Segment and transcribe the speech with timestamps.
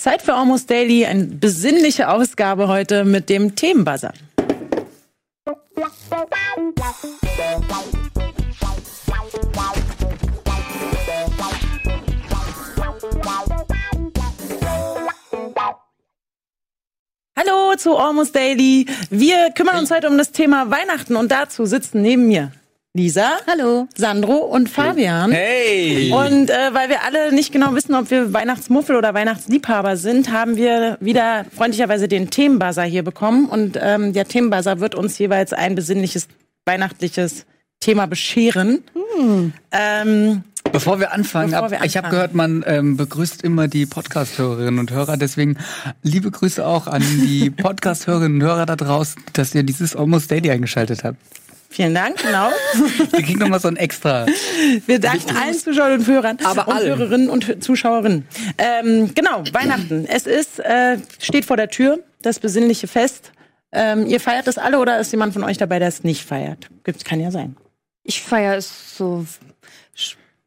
[0.00, 4.14] Zeit für Almost Daily, eine besinnliche Ausgabe heute mit dem Themenbuzzer.
[17.36, 18.86] Hallo zu Almost Daily.
[19.10, 22.52] Wir kümmern uns heute um das Thema Weihnachten und dazu sitzen neben mir
[22.92, 25.30] Lisa, hallo, Sandro und Fabian.
[25.30, 26.10] Hey!
[26.10, 30.56] Und äh, weil wir alle nicht genau wissen, ob wir Weihnachtsmuffel oder Weihnachtsliebhaber sind, haben
[30.56, 33.46] wir wieder freundlicherweise den Themenbuzzer hier bekommen.
[33.46, 36.26] Und ähm, der Themenbuzzer wird uns jeweils ein besinnliches
[36.66, 37.46] weihnachtliches
[37.78, 38.82] Thema bescheren.
[39.16, 39.52] Hm.
[39.70, 42.10] Ähm, Bevor wir anfangen, Bevor wir ab, ich habe anfangen.
[42.10, 45.16] gehört, man ähm, begrüßt immer die Podcast-Hörerinnen und Hörer.
[45.16, 45.58] Deswegen
[46.02, 50.50] liebe Grüße auch an die Podcast-Hörerinnen und Hörer da draußen, dass ihr dieses Almost Daily
[50.50, 51.18] eingeschaltet habt.
[51.70, 52.50] Vielen Dank, genau.
[53.12, 54.26] Wir kriegen nochmal so ein extra.
[54.86, 56.88] Wir danken allen Zuschauern und Hörern Aber und allen.
[56.88, 58.26] Hörerinnen und Zuschauerinnen.
[58.58, 60.04] Ähm, genau, Weihnachten.
[60.06, 63.32] Es ist, äh, steht vor der Tür, das besinnliche Fest.
[63.72, 66.68] Ähm, ihr feiert das alle oder ist jemand von euch dabei, der es nicht feiert?
[66.84, 67.56] Gibt's, kann ja sein.
[68.02, 69.24] Ich feiere es so,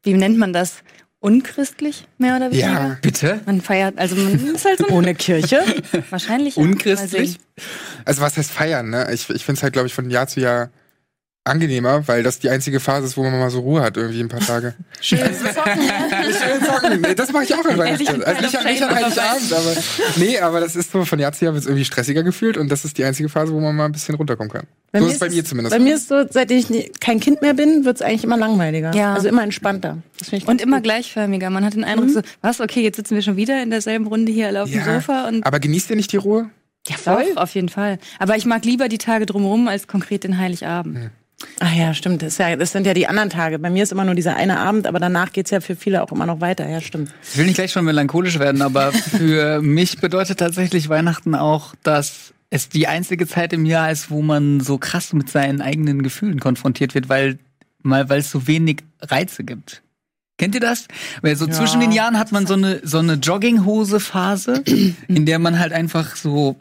[0.02, 0.76] wie nennt man das?
[1.20, 2.68] Unchristlich, mehr oder weniger?
[2.68, 2.98] Ja.
[3.00, 3.40] Bitte?
[3.46, 5.62] Man feiert, also man ist halt so Ohne Kirche.
[6.10, 6.58] wahrscheinlich.
[6.58, 7.38] Unchristlich?
[8.04, 9.08] Also was heißt feiern, ne?
[9.10, 10.68] Ich, ich finde es halt, glaube ich, von Jahr zu Jahr
[11.44, 14.28] angenehmer, weil das die einzige Phase ist, wo man mal so Ruhe hat, irgendwie ein
[14.28, 14.74] paar Tage.
[15.00, 15.18] Schön.
[15.20, 15.34] Will
[16.66, 18.22] sagen, nee, das mache ich auch an Weihnachten.
[18.22, 19.74] Also nicht, an- nicht an Heiligabend, aber
[20.16, 22.70] nee, aber das ist so, von Jahr zu Jahr wird es irgendwie stressiger gefühlt und
[22.70, 24.64] das ist die einzige Phase, wo man mal ein bisschen runterkommen kann.
[24.94, 25.76] so ist es bei mir zumindest.
[25.76, 28.94] Bei mir ist so, seitdem ich nie- kein Kind mehr bin, wird's eigentlich immer langweiliger.
[28.94, 29.12] Ja.
[29.14, 29.98] Also immer entspannter.
[30.18, 30.84] Das ich Und immer gut.
[30.84, 31.50] gleichförmiger.
[31.50, 34.32] Man hat den Eindruck so, was, okay, jetzt sitzen wir schon wieder in derselben Runde
[34.32, 36.48] hier alle auf dem ja, Sofa und aber genießt ihr nicht die Ruhe?
[36.88, 37.24] ja, voll.
[37.36, 37.98] auf jeden Fall.
[38.18, 41.10] Aber ich mag lieber die Tage drumherum als konkret den Heiligabend.
[41.60, 42.22] Ach ja, stimmt.
[42.22, 43.58] Das, ja, das sind ja die anderen Tage.
[43.58, 46.12] Bei mir ist immer nur dieser eine Abend, aber danach geht's ja für viele auch
[46.12, 46.68] immer noch weiter.
[46.68, 47.12] Ja, stimmt.
[47.30, 52.32] Ich will nicht gleich schon melancholisch werden, aber für mich bedeutet tatsächlich Weihnachten auch, dass
[52.50, 56.40] es die einzige Zeit im Jahr ist, wo man so krass mit seinen eigenen Gefühlen
[56.40, 57.38] konfrontiert wird, weil
[57.82, 59.82] mal weil es so wenig Reize gibt.
[60.38, 60.86] Kennt ihr das?
[61.22, 61.52] Weil so Ja.
[61.52, 64.62] zwischen den Jahren hat man so eine so eine Jogginghose-Phase,
[65.08, 66.56] in der man halt einfach so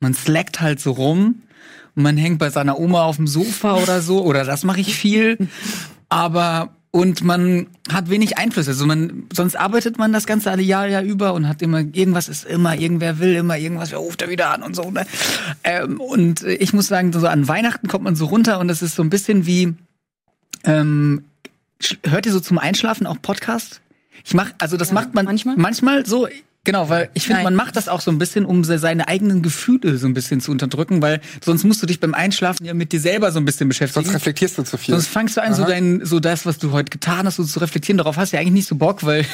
[0.00, 1.42] man slackt halt so rum
[1.96, 4.94] und man hängt bei seiner Oma auf dem Sofa oder so oder das mache ich
[4.94, 5.48] viel,
[6.08, 8.68] aber und man hat wenig Einfluss.
[8.68, 12.28] Also man, sonst arbeitet man das ganze alle Jahr ja über und hat immer, irgendwas
[12.28, 14.92] ist immer, irgendwer will immer irgendwas, wer ruft er wieder an und so.
[14.92, 15.04] Ne?
[15.64, 18.94] Ähm, und ich muss sagen, so an Weihnachten kommt man so runter und es ist
[18.94, 19.74] so ein bisschen wie,
[20.62, 21.24] ähm,
[22.04, 23.80] hört ihr so zum Einschlafen auch Podcast?
[24.24, 25.56] Ich mach, also das macht man manchmal.
[25.56, 26.28] manchmal so,
[26.64, 29.42] genau, weil ich finde, man macht das auch so ein bisschen, um se- seine eigenen
[29.42, 32.92] Gefühle so ein bisschen zu unterdrücken, weil sonst musst du dich beim Einschlafen ja mit
[32.92, 34.04] dir selber so ein bisschen beschäftigen.
[34.04, 34.94] Sonst reflektierst du zu viel.
[34.94, 37.60] Sonst fangst du an, so dein, so das, was du heute getan hast, so zu
[37.60, 37.98] reflektieren.
[37.98, 39.24] Darauf hast du ja eigentlich nicht so Bock, weil.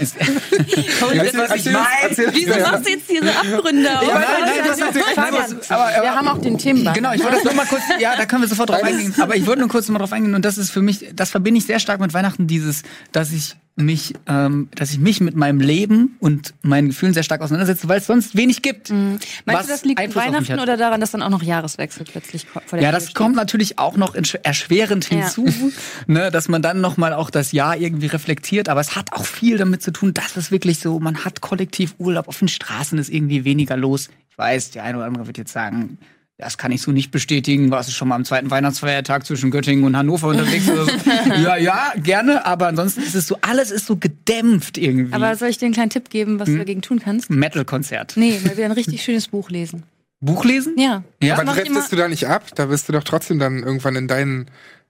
[0.00, 2.32] Es- weißt du, was ich meine?
[2.34, 2.70] Wieso Ja.
[2.72, 4.06] machst du jetzt diese Abgründe auf?
[4.06, 6.96] Nein, nein, das ist- nein, das- aber, Wir aber, haben auch den Themenband.
[6.96, 9.14] Genau, ich wollte das nur mal kurz, ja, da können wir sofort drauf eingehen.
[9.18, 11.58] Aber ich wollte nur kurz mal drauf eingehen und das ist für mich, das verbinde
[11.58, 15.60] ich sehr stark mit Weihnachten, dieses, dass ich mich, ähm, dass ich mich mit meinem
[15.60, 18.90] Leben und meinen Gefühlen sehr stark auseinandersetze, weil es sonst wenig gibt.
[18.90, 22.04] Meinst was du, das liegt an Einfluss Weihnachten oder daran, dass dann auch noch Jahreswechsel
[22.04, 23.14] plötzlich vor der Ja, Tür das steht?
[23.16, 25.18] kommt natürlich auch noch erschwerend Ja.
[25.18, 25.46] hinzu,
[26.06, 28.68] ne, dass man dann noch mal auch das Jahr irgendwie reflektiert.
[28.68, 31.94] Aber es hat auch viel damit zu tun, dass es wirklich so, man hat kollektiv
[31.98, 34.10] Urlaub auf den Straßen, ist irgendwie weniger los.
[34.30, 35.98] Ich weiß, der eine oder andere wird jetzt sagen,
[36.38, 37.72] das kann ich so nicht bestätigen.
[37.72, 40.70] Warst du schon mal am zweiten Weihnachtsfeiertag zwischen Göttingen und Hannover unterwegs?
[40.70, 40.92] oder so?
[41.42, 42.46] ja, ja, gerne.
[42.46, 45.12] Aber ansonsten ist es so, alles ist so gedämpft irgendwie.
[45.12, 46.54] Aber soll ich dir einen kleinen Tipp geben, was Hm?
[46.54, 47.28] du dagegen tun kannst?
[47.28, 48.12] Metal-Konzert.
[48.16, 49.82] Nee, weil wir ein richtig schönes Buch lesen.
[50.20, 50.74] Buch lesen?
[50.78, 51.02] Ja.
[51.20, 51.34] Ja.
[51.38, 52.44] Aber driftest du da nicht ab?
[52.54, 54.46] Da bist du doch trotzdem dann irgendwann in deinen.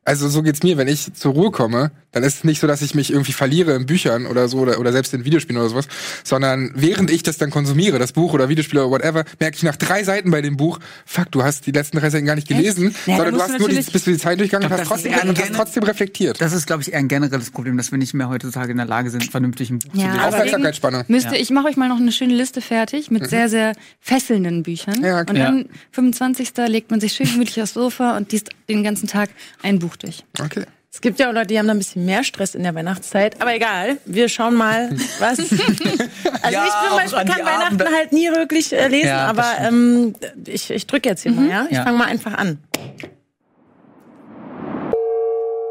[0.09, 2.81] Also so geht's mir, wenn ich zur Ruhe komme, dann ist es nicht so, dass
[2.81, 5.87] ich mich irgendwie verliere in Büchern oder so oder, oder selbst in Videospielen oder sowas,
[6.25, 9.77] sondern während ich das dann konsumiere, das Buch oder Videospiel oder whatever, merke ich nach
[9.77, 12.95] drei Seiten bei dem Buch, fuck, du hast die letzten drei Seiten gar nicht gelesen,
[13.05, 15.13] Ja, sondern du hast du nur die, bist du die Zeit durchgegangen und hast, trotzdem,
[15.29, 16.41] und hast trotzdem reflektiert.
[16.41, 18.87] Das ist, glaube ich, eher ein generelles Problem, dass wir nicht mehr heutzutage in der
[18.87, 20.19] Lage sind, vernünftig ein Buch zu Ja, lesen.
[20.21, 21.05] aber Aufmerksamkeitsspanne.
[21.09, 21.41] Müsste, Ja.
[21.43, 25.05] ich mache euch mal noch eine schöne Liste fertig mit sehr, sehr fesselnden Büchern.
[25.05, 25.39] Ja, und okay.
[25.41, 26.53] dann 25.
[26.69, 29.29] legt man sich schön gemütlich aufs Sofa und liest den ganzen Tag
[29.63, 30.25] ein Buch durch.
[30.41, 30.65] Okay.
[30.91, 33.41] Es gibt ja auch Leute, die haben da ein bisschen mehr Stress in der Weihnachtszeit.
[33.43, 35.39] Aber egal, wir schauen mal, was.
[35.39, 37.87] Also Ja, ich zum Beispiel kann Weihnachten Abende.
[37.95, 40.15] halt nie wirklich äh, lesen, Ja, aber ähm,
[40.47, 41.67] ich, ich drücke jetzt hier mal, ja?
[41.69, 41.85] Ich Ja.
[41.85, 42.59] fange mal einfach an.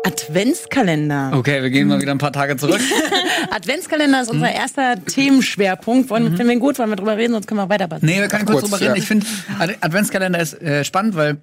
[0.06, 1.32] Adventskalender.
[1.34, 2.80] Okay, wir gehen mal wieder ein paar Tage zurück.
[3.52, 4.36] Adventskalender ist Mhm.
[4.42, 6.10] unser erster Themenschwerpunkt.
[6.10, 6.80] Wollen, Finden wir ihn gut?
[6.80, 7.34] Wollen wir drüber reden?
[7.34, 8.96] Sonst können wir weiter nee, wir können kurz, Kurz, drüber reden.
[8.96, 9.02] ja.
[9.02, 9.26] Ich finde,
[9.60, 11.38] Ad Adventskalender ist äh, spannend, weil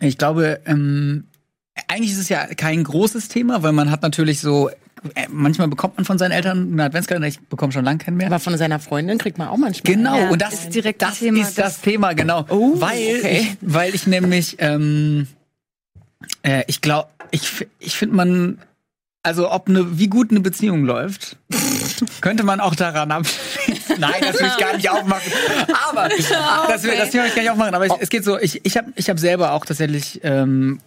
[0.00, 1.28] ich glaube, ähm,
[1.88, 4.70] eigentlich ist es ja kein großes Thema, weil man hat natürlich so
[5.14, 8.26] äh, manchmal bekommt man von seinen Eltern einen Adventskalender, ich bekomme schon lange keinen mehr.
[8.26, 9.94] Aber von seiner Freundin kriegt man auch manchmal.
[9.94, 12.44] Genau, Ja, und das ist direkt das Thema, ist das Thema, genau.
[12.48, 13.40] Oh, weil, okay.
[13.40, 15.28] ich, weil ich nämlich, ähm,
[16.42, 18.58] äh, ich glaube, ich, ich finde man,
[19.22, 21.36] also ob eine, wie gut eine Beziehung läuft,
[22.20, 23.96] könnte man auch daran abschließen.
[23.98, 25.32] Nein, das will ich gar nicht aufmachen.
[25.90, 26.08] Aber
[26.68, 27.74] das, will, das will ich gar nicht aufmachen.
[27.74, 30.80] Aber es, es geht so, ich, ich habe ich hab selber auch tatsächlich ähm,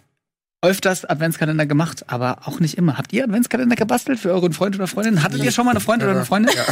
[0.62, 2.98] öfters Adventskalender gemacht, aber auch nicht immer.
[2.98, 5.22] Habt ihr Adventskalender gebastelt für euren Freund oder Freundin?
[5.22, 6.54] Hattet ihr schon mal eine Freundin oder eine Freundin?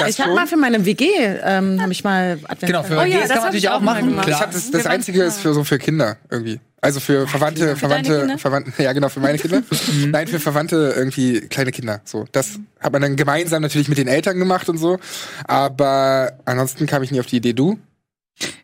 [0.00, 1.08] Das Ich habe mal für meine WG,
[1.42, 3.80] ähm, habe ich mal Advent Genau, für Oh ja, das kann man natürlich ich auch
[3.80, 4.10] machen.
[4.10, 4.28] gemacht.
[4.28, 4.42] Ich Klar.
[4.42, 6.60] hab das, das Einzige ist für so für Kinder irgendwie.
[6.80, 8.38] Also für Verwandte, Verwandte, Kinder?
[8.38, 9.62] Verwandte, ja genau, für meine Kinder.
[10.06, 12.00] Nein, für Verwandte irgendwie kleine Kinder.
[12.04, 15.00] So, das hat man dann gemeinsam natürlich mit den Eltern gemacht und so.
[15.48, 17.52] Aber ansonsten kam ich nie auf die Idee.
[17.52, 17.80] Du?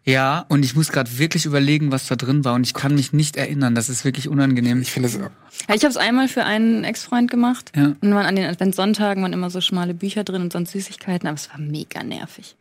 [0.04, 3.12] Ja, und ich muss gerade wirklich überlegen, was da drin war und ich kann mich
[3.12, 3.74] nicht erinnern.
[3.74, 4.82] Das ist wirklich unangenehm.
[4.82, 5.14] Ich finde es.
[5.14, 5.30] Ja,
[5.74, 7.72] ich habe es einmal für einen Ex-Freund gemacht.
[7.74, 7.94] Ja.
[8.00, 11.36] Und waren an den Adventssonntagen waren immer so schmale Bücher drin und sonst Süßigkeiten, aber
[11.36, 12.56] es war mega nervig.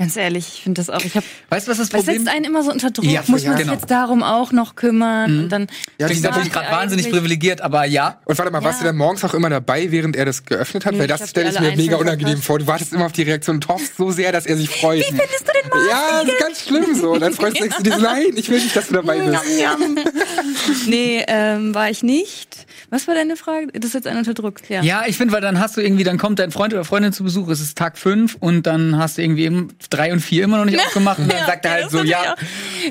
[0.00, 1.04] Ganz ehrlich, ich finde das auch.
[1.04, 3.04] Ich hab, Weißt du, was das Problem setzt einen immer so unter Druck?
[3.04, 3.72] Ja, Muss man ja, sich genau.
[3.74, 5.30] jetzt darum auch noch kümmern?
[5.36, 5.42] Mhm.
[5.44, 5.66] Und dann
[5.98, 8.18] Ja, die natürlich Sag gerade wahnsinnig privilegiert, aber ja.
[8.24, 8.88] Und warte mal, warst du Ja.
[8.92, 10.94] dann morgens auch immer dabei, während er das geöffnet hat?
[10.94, 12.46] Nee, Weil das stelle ich mir mega unangenehm verpasst.
[12.46, 12.58] vor.
[12.60, 15.00] Du wartest immer auf die Reaktion und hoffst so sehr, dass er sich freut.
[15.00, 17.10] Wie findest du den Ja, das ist ganz schlimm so.
[17.12, 19.42] Und dann freust du dich, dir, nein, ich will nicht, dass du dabei bist.
[20.86, 22.66] Nee, ähm, war ich nicht.
[22.90, 23.68] Was war deine Frage?
[23.72, 24.82] Das ist jetzt ein unter Druck, ja.
[24.82, 27.22] Ja, ich finde, weil dann hast du irgendwie, dann kommt dein Freund oder Freundin zu
[27.24, 30.58] Besuch, es ist Tag fünf und dann hast du irgendwie eben drei und vier immer
[30.58, 32.36] noch nicht aufgemacht und dann sagt er halt das so, ja, auch.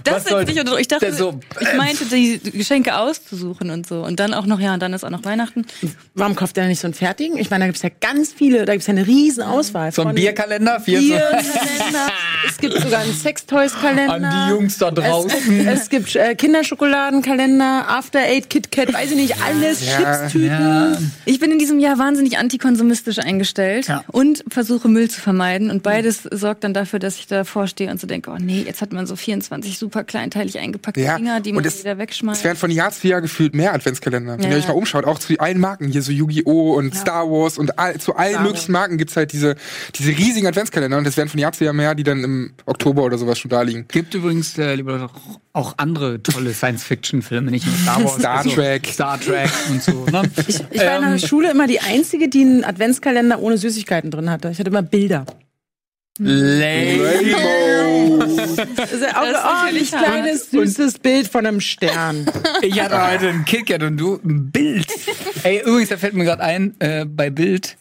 [0.04, 0.80] Das was setzt soll- dich unter Druck.
[0.82, 4.04] Ich dachte, so, ich meinte, die Geschenke auszusuchen und so.
[4.06, 5.66] Und dann auch noch, ja, und dann ist auch noch Weihnachten.
[6.14, 7.38] Warum kauft er nicht so einen fertigen?
[7.38, 9.92] Ich meine, da gibt's ja ganz viele, da gibt's ja eine riesen Auswahl.
[9.92, 12.12] so ein von Bierkalender, vier Bierkalender.
[12.48, 14.14] es gibt sogar einen Sextoys-Kalender.
[14.14, 15.68] an die Jungs da draußen.
[15.68, 19.89] Es, es gibt äh, Kinderschokoladenkalender, After Eight, Kit Kat, weiß ich nicht, alles, Ja.
[19.98, 20.48] Chipstüten.
[20.50, 20.98] Ja.
[21.26, 24.04] Ich bin in diesem Jahr wahnsinnig antikonsumistisch eingestellt Ja.
[24.08, 25.70] und versuche Müll zu vermeiden.
[25.72, 28.82] Und beides sorgt dann dafür, dass ich davor stehe und so denke, oh nee, jetzt
[28.82, 32.44] hat man so 24 super kleinteilig eingepackte Ja, Dinger, die man es- wieder Es wegschmeißt.
[32.44, 34.38] werden von Jahr zu Jahr gefühlt mehr Adventskalender.
[34.40, 36.74] Wenn ihr euch mal umschaut, auch zu allen Marken, hier so Yu-Gi-Oh!
[36.76, 39.56] und Star Wars und all, zu allen Star möglichen Marken gibt's halt diese,
[39.96, 43.04] diese riesigen Adventskalender und es werden von Jahr zu Jahr mehr, die dann im Oktober
[43.04, 43.86] oder sowas schon da liegen.
[43.88, 48.20] Gibt übrigens, äh, liebe Leute, auch, auch andere tolle Science-Fiction-Filme, nicht nur Star Wars.
[48.20, 48.88] Star also Trek.
[48.88, 50.06] Star Trek und so.
[50.06, 50.22] Ne?
[50.48, 54.30] Ich war in der Ähm, Schule immer die Einzige, die einen Adventskalender ohne Süßigkeiten drin
[54.30, 54.50] hatte.
[54.50, 55.26] Ich hatte immer Bilder.
[56.22, 58.20] Rainbow!
[58.76, 59.72] Das ist auch ein hart.
[59.88, 62.30] kleines, süßes Bild von einem Stern.
[62.62, 64.88] Ich hatte heute ein KitKat und du ein Bild.
[65.44, 67.78] Ey, übrigens, da fällt mir gerade ein, äh, bei Bild,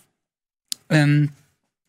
[0.88, 1.30] ähm,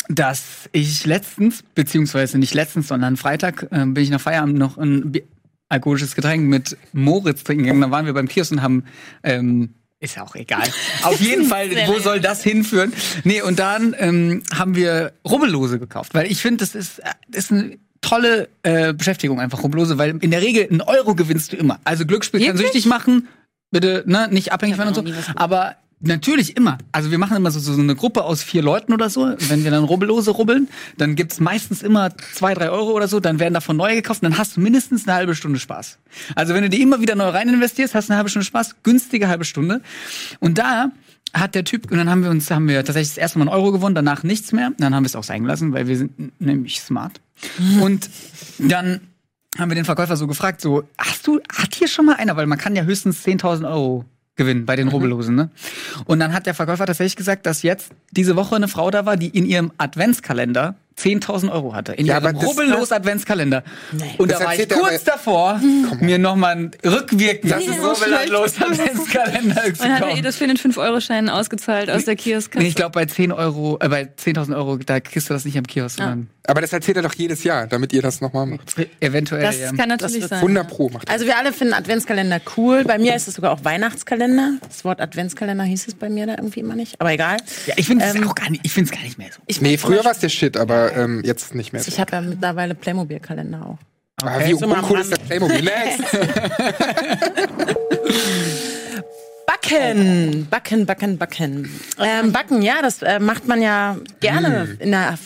[0.07, 5.11] dass ich letztens, beziehungsweise nicht letztens, sondern Freitag, äh, bin ich nach Feierabend noch ein
[5.11, 5.23] Bi
[5.71, 7.81] alkoholisches Getränk mit Moritz trinken gegangen.
[7.81, 8.85] Da waren wir beim Kiosk und haben,
[9.21, 10.67] ähm, ist ja auch egal.
[11.03, 12.93] Auf jeden Fall, wo soll das hinführen?
[13.23, 17.45] Nee, und dann ähm, haben wir Rubbellose gekauft, weil ich finde, das ist, äh, das
[17.45, 21.57] ist eine tolle äh, Beschäftigung einfach, Rubbellose, weil in der Regel einen Euro gewinnst du
[21.57, 21.79] immer.
[21.83, 22.73] Also Glücksspiel kann Wirklich?
[22.73, 23.27] süchtig machen,
[23.71, 25.13] bitte, ne, nicht abhängig werden und so.
[25.35, 26.77] Aber natürlich immer.
[26.91, 29.33] Also wir machen immer so, so eine Gruppe aus vier Leuten oder so.
[29.49, 33.39] Wenn wir dann Rubbellose rubbeln, dann gibt's meistens immer zwei, drei Euro oder so, dann
[33.39, 35.97] werden davon neue gekauft und dann hast du mindestens eine halbe Stunde Spaß.
[36.35, 38.83] Also wenn du die immer wieder neu rein investierst, hast du eine halbe Stunde Spaß,
[38.83, 39.81] günstige halbe Stunde.
[40.39, 40.91] Und da
[41.33, 43.55] hat der Typ, und dann haben wir uns, haben wir tatsächlich das erste Mal einen
[43.55, 44.71] Euro gewonnen, danach nichts mehr.
[44.77, 47.21] Dann haben wir es auch sein gelassen, weil wir sind nämlich smart.
[47.81, 48.09] Und
[48.57, 49.01] dann
[49.57, 52.47] haben wir den Verkäufer so gefragt, so, hast du, hat hier schon mal einer, weil
[52.47, 54.05] man kann ja höchstens 10.000 Euro
[54.39, 55.49] gewinnen bei den Rubbellosen, ne?
[56.05, 59.17] Und dann hat der Verkäufer tatsächlich gesagt, dass jetzt diese Woche eine Frau da war,
[59.17, 61.93] die in ihrem Adventskalender 10.000 Euro hatte.
[61.93, 63.63] In Ja, ihrem aber das- rubbellos Adventskalender.
[64.17, 65.59] Und Das da war ich kurz davor,
[65.99, 70.35] mir nochmal einen rückwirkend Das ist so rubbellos Adventskalender zu Und hat er ihr das
[70.37, 72.59] für den 5-Euro-Schein ausgezahlt aus der Kioskasse?
[72.63, 75.57] Nee, ich glaube bei 10 Euro, äh, bei 10.000 Euro, da kriegst du das nicht
[75.57, 78.75] am Kiosk, sondern Aber das erzählt er doch jedes Jahr, damit ihr das nochmal macht.
[78.99, 79.43] eventuell.
[79.43, 79.71] das ja.
[79.73, 80.39] kann natürlich wird sein.
[80.39, 81.09] 100 Pro macht.
[81.09, 82.83] Also wir alle finden Adventskalender cool.
[82.83, 84.53] Bei mir ist es sogar auch Weihnachtskalender.
[84.67, 86.99] Das Wort Adventskalender hieß es bei mir da irgendwie immer nicht.
[86.99, 87.37] Aber egal.
[87.67, 89.39] ja, ich finde es Ähm, auch gar nicht, ich finde es gar nicht mehr so.
[89.47, 91.81] Ich Nee, früher war es der Shit, aber ähm, jetzt nicht mehr.
[91.85, 93.77] Ich habe ja mittlerweile Playmobil-Kalender auch.
[94.21, 95.61] Ah, wie uncool ist das Playmobil?
[95.63, 96.03] Next!
[99.45, 101.69] Backen, backen, backen, backen.
[101.99, 105.17] Ähm, backen, ja, das äh, macht man ja gerne in der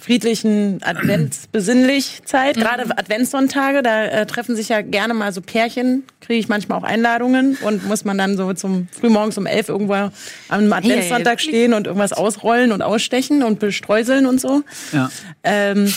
[0.00, 2.56] friedlichen Adventsbesinnlich Zeit.
[2.56, 6.82] Gerade Adventssonntage, da äh, treffen sich ja gerne mal so Pärchen, kriege ich manchmal auch
[6.84, 10.10] Einladungen und muss man dann so zum frühmorgens um elf irgendwo
[10.48, 11.48] am Adventssonntag Hey.
[11.48, 14.62] stehen und irgendwas ausrollen und ausstechen und bestreuseln und so.
[14.92, 15.10] Ja.
[15.44, 15.92] Ähm,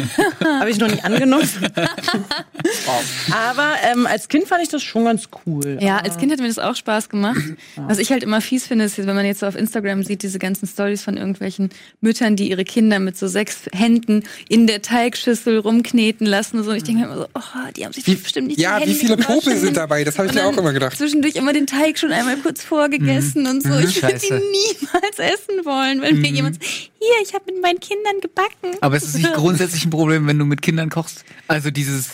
[0.60, 1.48] Habe ich noch nicht angenommen.
[3.32, 5.78] Aber ähm, als Kind fand ich das schon ganz cool.
[5.80, 7.40] Ja, als Kind hat mir das auch Spaß gemacht.
[7.76, 10.38] Was ich halt immer fies finde, ist, wenn man jetzt so auf Instagram sieht, diese
[10.38, 11.70] ganzen Stories von irgendwelchen
[12.00, 16.70] Müttern, die ihre Kinder mit so sechs Händen in der Teigschüssel rumkneten lassen und so.
[16.70, 18.90] Und ich denke mir immer so, oh, die haben sich Wie, bestimmt nicht ja, die
[18.90, 19.16] wie viele.
[19.16, 20.04] Popel sind dabei?
[20.04, 20.96] Das habe ich mir auch immer gedacht.
[20.96, 23.78] Zwischendurch immer den Teig schon einmal kurz vorgegessen und so.
[23.78, 26.66] Ich würde die niemals essen wollen, wenn mir jemand sagt,
[26.98, 28.78] hier, ich habe mit meinen Kindern gebacken.
[28.80, 31.24] Aber es ist nicht grundsätzlich ein Problem, wenn du mit Kindern kochst.
[31.48, 32.08] Also dieses,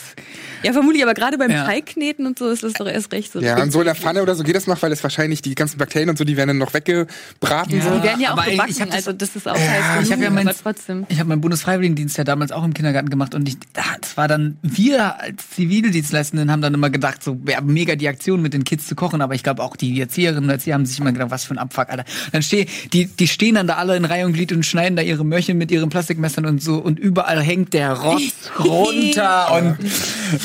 [0.63, 1.65] Ja, vermutlich, aber gerade beim Ja.
[1.65, 3.39] Teigkneten und so ist das doch erst recht so.
[3.39, 5.55] Ja, und so in der Pfanne oder so geht das noch, weil es wahrscheinlich die
[5.55, 7.77] ganzen Bakterien und so, die werden dann noch weggebraten.
[7.77, 7.83] Ja.
[7.83, 7.97] So.
[7.97, 10.05] Die werden ja auch Aber ich- gebacken, ich hab das- also das ist auch heiß
[10.05, 11.05] ich habe ja mein, aber trotzdem.
[11.09, 14.57] ich habe meinen Bundesfreiwilligendienst ja damals auch im Kindergarten gemacht und ich, das war dann,
[14.61, 18.63] wir als Zivildienstleistenden haben dann immer gedacht, so, wir haben mega die Aktion mit den
[18.63, 21.31] Kids zu kochen, aber ich glaube auch die Erzieherinnen und Erzieher haben sich immer gedacht,
[21.31, 22.05] was für ein Abfuck, Alter.
[22.31, 25.01] Dann steh, die, die stehen dann da alle in Reihe und Glied und schneiden da
[25.01, 29.77] ihre Möhrchen mit ihren Plastikmessern und so und überall hängt der Rotz runter und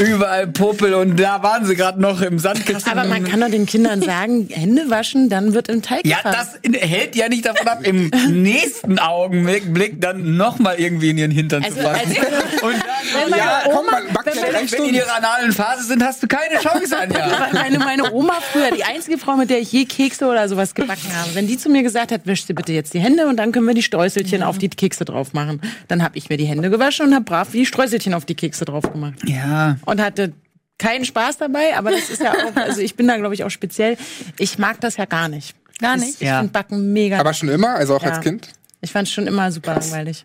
[0.08, 2.90] überall Puppel und da waren sie gerade noch im Sandkasten.
[2.98, 6.36] Aber man kann doch den Kindern sagen, Hände waschen, dann wird im Teig Ja, gefahren.
[6.62, 11.30] das hält ja nicht davon ab, im nächsten Augenblick Blick dann nochmal irgendwie in ihren
[11.30, 12.00] Hintern Also, zu fassen.
[12.08, 12.16] als-
[12.62, 15.52] Und Wenn dann, meine ja, Oma- Komm, ja wenn- drei wenn die in ihrer analen
[15.52, 17.48] Phase sind, hast du keine Chance, Anja.
[17.52, 21.10] meine, meine Oma früher, die einzige Frau, mit der ich je Kekse oder sowas gebacken
[21.16, 23.52] habe, wenn die zu mir gesagt hat, wisch dir bitte jetzt die Hände und dann
[23.52, 25.60] können wir die Streuselchen auf die Kekse drauf machen.
[25.88, 28.64] Dann habe ich mir die Hände gewaschen und habe brav die Streuselchen auf die Kekse
[28.64, 29.14] drauf gemacht.
[29.24, 30.32] Ja, Und hatte
[30.78, 33.50] keinen Spaß dabei, aber das ist ja auch, also ich bin da glaube ich auch
[33.50, 33.96] speziell.
[34.38, 35.54] Ich mag das ja gar nicht.
[35.80, 36.14] Gar nicht?
[36.20, 36.38] Ich Ja.
[36.38, 37.18] finde Backen mega.
[37.20, 38.10] Aber schon immer, also auch Ja.
[38.10, 38.48] als Kind?
[38.80, 40.24] Ich fand es schon immer super langweilig.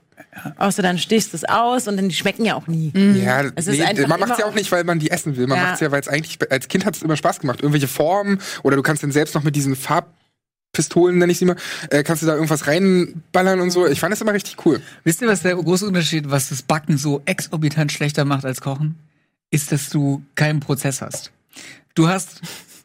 [0.58, 2.92] Außer dann stichst du es aus und dann die schmecken ja auch nie.
[2.96, 5.48] Ja, Es ist nee, man macht es ja auch nicht, weil man die essen will.
[5.48, 5.64] Man Ja.
[5.66, 7.62] macht es ja, weil es eigentlich, als Kind hat es immer Spaß gemacht.
[7.62, 11.56] Irgendwelche Formen oder du kannst dann selbst noch mit diesen Farbpistolen, nenne ich sie mal,
[11.90, 13.88] äh, kannst du da irgendwas reinballern und so.
[13.88, 14.82] Ich fand das immer richtig cool.
[15.04, 18.96] wisst ihr, was der große Unterschied, was das Backen so exorbitant schlechter macht als Kochen?
[19.52, 21.32] Ist, dass du keinen Prozess hast.
[21.96, 22.42] Du hast,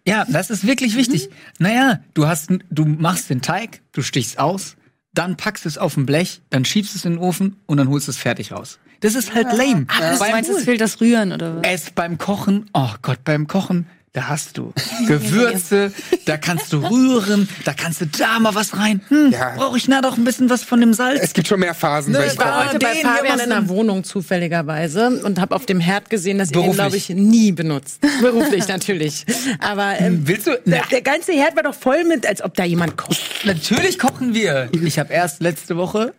[0.06, 1.30] ja, das ist wirklich wichtig.
[1.58, 4.76] Naja, du hast, du machst den Teig, du stichst aus,
[5.15, 8.09] dann packst es auf ein Blech, dann schiebst es in den Ofen und dann holst
[8.09, 8.79] es fertig raus.
[9.00, 9.85] Das ist halt lame.
[9.87, 11.62] Du Beim- meinst, es fehlt das Rühren oder was?
[11.65, 14.73] es beim Kochen, oh Gott, beim Kochen, da hast du
[15.07, 15.93] Gewürze,
[16.25, 19.00] da kannst du rühren, da kannst du da mal was rein.
[19.09, 19.55] Hm, Ja.
[19.57, 21.21] brauche ich na doch ein bisschen was von dem Salz?
[21.23, 22.12] Es gibt schon mehr Phasen.
[22.12, 23.69] Ne, Ich war heute bei den Fabian in der.
[23.69, 26.77] Wohnung zufälligerweise und habe auf dem Herd gesehen, dass ihr ihn, Beruflich.
[26.77, 28.00] glaube ich, nie benutzt.
[28.23, 29.27] Beruflich natürlich.
[29.61, 30.50] Aber ähm, Willst du?
[30.53, 33.21] der, Na, der ganze Herd war doch voll mit, als ob da jemand kocht.
[33.45, 34.69] natürlich kochen wir.
[34.73, 36.15] Ich habe erst letzte Woche,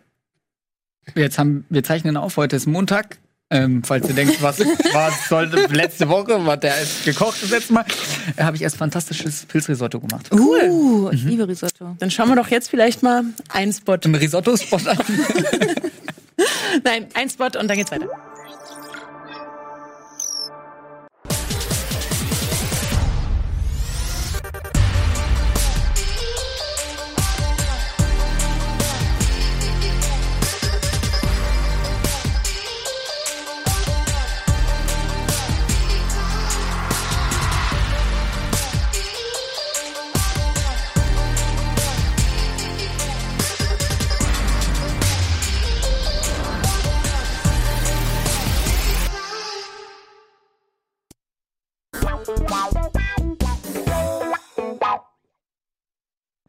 [1.16, 3.18] jetzt haben wir zeichnen auf, heute ist Montag.
[3.52, 4.60] Ähm, falls ihr denkt, was
[4.92, 7.84] was sollte letzte Woche, was der ist gekocht das letzte Mal,
[8.36, 10.32] äh, habe ich erst fantastisches Pilzrisotto gemacht.
[10.32, 11.96] Uh, ich liebe Risotto.
[11.98, 13.96] Dann schauen wir doch jetzt vielleicht mal einen Spot.
[14.04, 14.98] Ein Risotto-Spot an.
[16.84, 18.08] Nein, ein Spot und dann geht's weiter.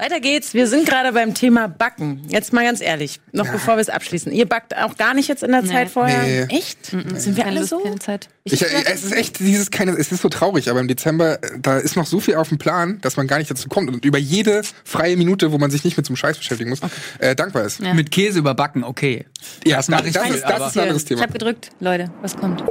[0.02, 0.56] Weiter geht's.
[0.56, 2.24] Wir sind gerade beim Thema Backen.
[2.28, 4.32] Jetzt mal ganz ehrlich, noch bevor wir es abschließen.
[4.32, 6.24] Ihr backt auch gar nicht jetzt in der Zeit vorher?
[6.24, 6.58] Nee.
[6.58, 6.88] Echt?
[6.88, 7.78] Sind wir Keine alle so?
[7.82, 8.28] keine Zeit.
[8.44, 11.60] Ich, äh, es ist echt dieses keine, es ist so traurig, aber im Dezember, äh,
[11.62, 14.04] da ist noch so viel auf dem Plan, dass man gar nicht dazu kommt und
[14.04, 16.80] über jede freie Minute, wo man sich nicht mit so einem Scheiß beschäftigen muss,
[17.20, 17.80] äh, dankbar ist.
[17.80, 17.94] Ja.
[17.94, 19.28] Mit Käse überbacken, okay.
[19.68, 21.22] Ja, das ich das viel, ist, das ist ein anderes Ich Thema.
[21.22, 21.70] habe gedrückt.
[21.80, 22.64] Leute, was kommt?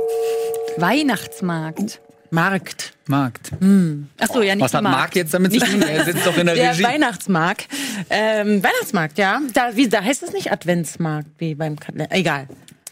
[0.78, 2.00] Weihnachtsmarkt.
[2.30, 2.92] Markt.
[3.06, 3.50] Markt.
[4.18, 4.98] Ach so, ja, nicht Was hat Markt.
[4.98, 5.82] Marc jetzt damit zu tun?
[5.82, 6.84] Er sitzt doch in der, Der Regie.
[6.84, 7.66] Weihnachtsmarkt.
[8.08, 9.40] Ähm, Weihnachtsmarkt, ja.
[9.52, 12.06] Da, wie, da heißt es nicht Adventsmarkt, wie beim Kalender.
[12.10, 12.46] Egal.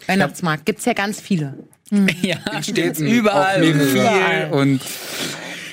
[0.06, 1.54] Weihnachtsmarkt gibt's ja ganz viele.
[2.22, 4.50] ja, In Städten, überall Überall.
[4.50, 4.82] und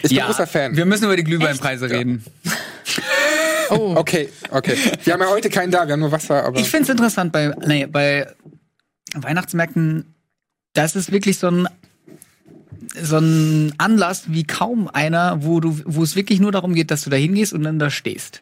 [0.04, 0.78] Ich bin ja, großer Fan.
[0.78, 2.24] Wir müssen über die Glühweinpreise reden.
[3.72, 4.78] Okay, okay.
[5.04, 6.60] Wir haben ja heute keinen da, wir haben nur Wasser, aber.
[6.60, 8.28] Ich finde es interessant bei, nee, bei
[9.16, 10.14] Weihnachtsmärkten,
[10.74, 11.68] das ist wirklich so ein
[13.02, 17.04] so ein Anlass wie kaum einer, wo du, wo es wirklich nur darum geht, dass
[17.04, 18.42] du da hingehst und dann da stehst.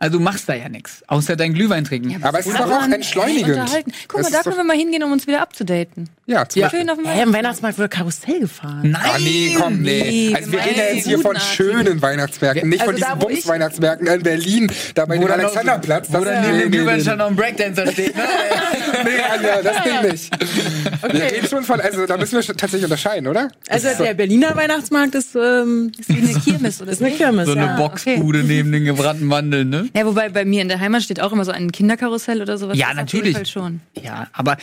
[0.00, 2.22] Also du machst da ja nichts, außer dein Glühwein trinken.
[2.22, 3.56] Aber es ist doch auch entschleunigend.
[3.56, 3.92] unterhalten.
[4.06, 6.08] Guck mal, da können wir mal hingehen, um uns wieder abzudaten.
[6.26, 6.80] Ja, zum Beispiel.
[6.80, 8.90] Schön auf dem Hä, im Weihnachtsmarkt wurde Karussell gefahren.
[8.90, 9.02] Nein!
[9.02, 10.02] Ah, nee, komm, nee.
[10.02, 13.28] Nee, Also wir reden ja jetzt hier von schönen Weihnachtsmärkten, nicht von Also da, diesen
[13.28, 16.08] Bums-Weihnachtsmärkten in Berlin, da bei dem Alexanderplatz.
[16.10, 18.22] Wo dann neben dem nee, Glühwein schon noch ein Breakdancer steht, ne?
[19.04, 21.12] nee, Anja, das Ding nicht.
[21.12, 23.48] Wir reden schon von, also da müssen wir schon tatsächlich unterscheiden, oder?
[23.68, 27.16] Also der Berliner Weihnachtsmarkt ist, ähm, Ist wie eine Kirmes oder ist eine so.
[27.16, 27.46] Kirmes.
[27.46, 27.76] So eine ja.
[27.76, 29.87] Boxbude neben den gebrannten Mandeln, ne?
[29.94, 32.76] Ja, wobei bei mir in der Heimat steht auch immer so ein Kinderkarussell oder sowas.
[32.76, 33.26] Ja, Das auf natürlich.
[33.34, 33.80] jeden Fall schon.
[34.02, 34.56] Ja, aber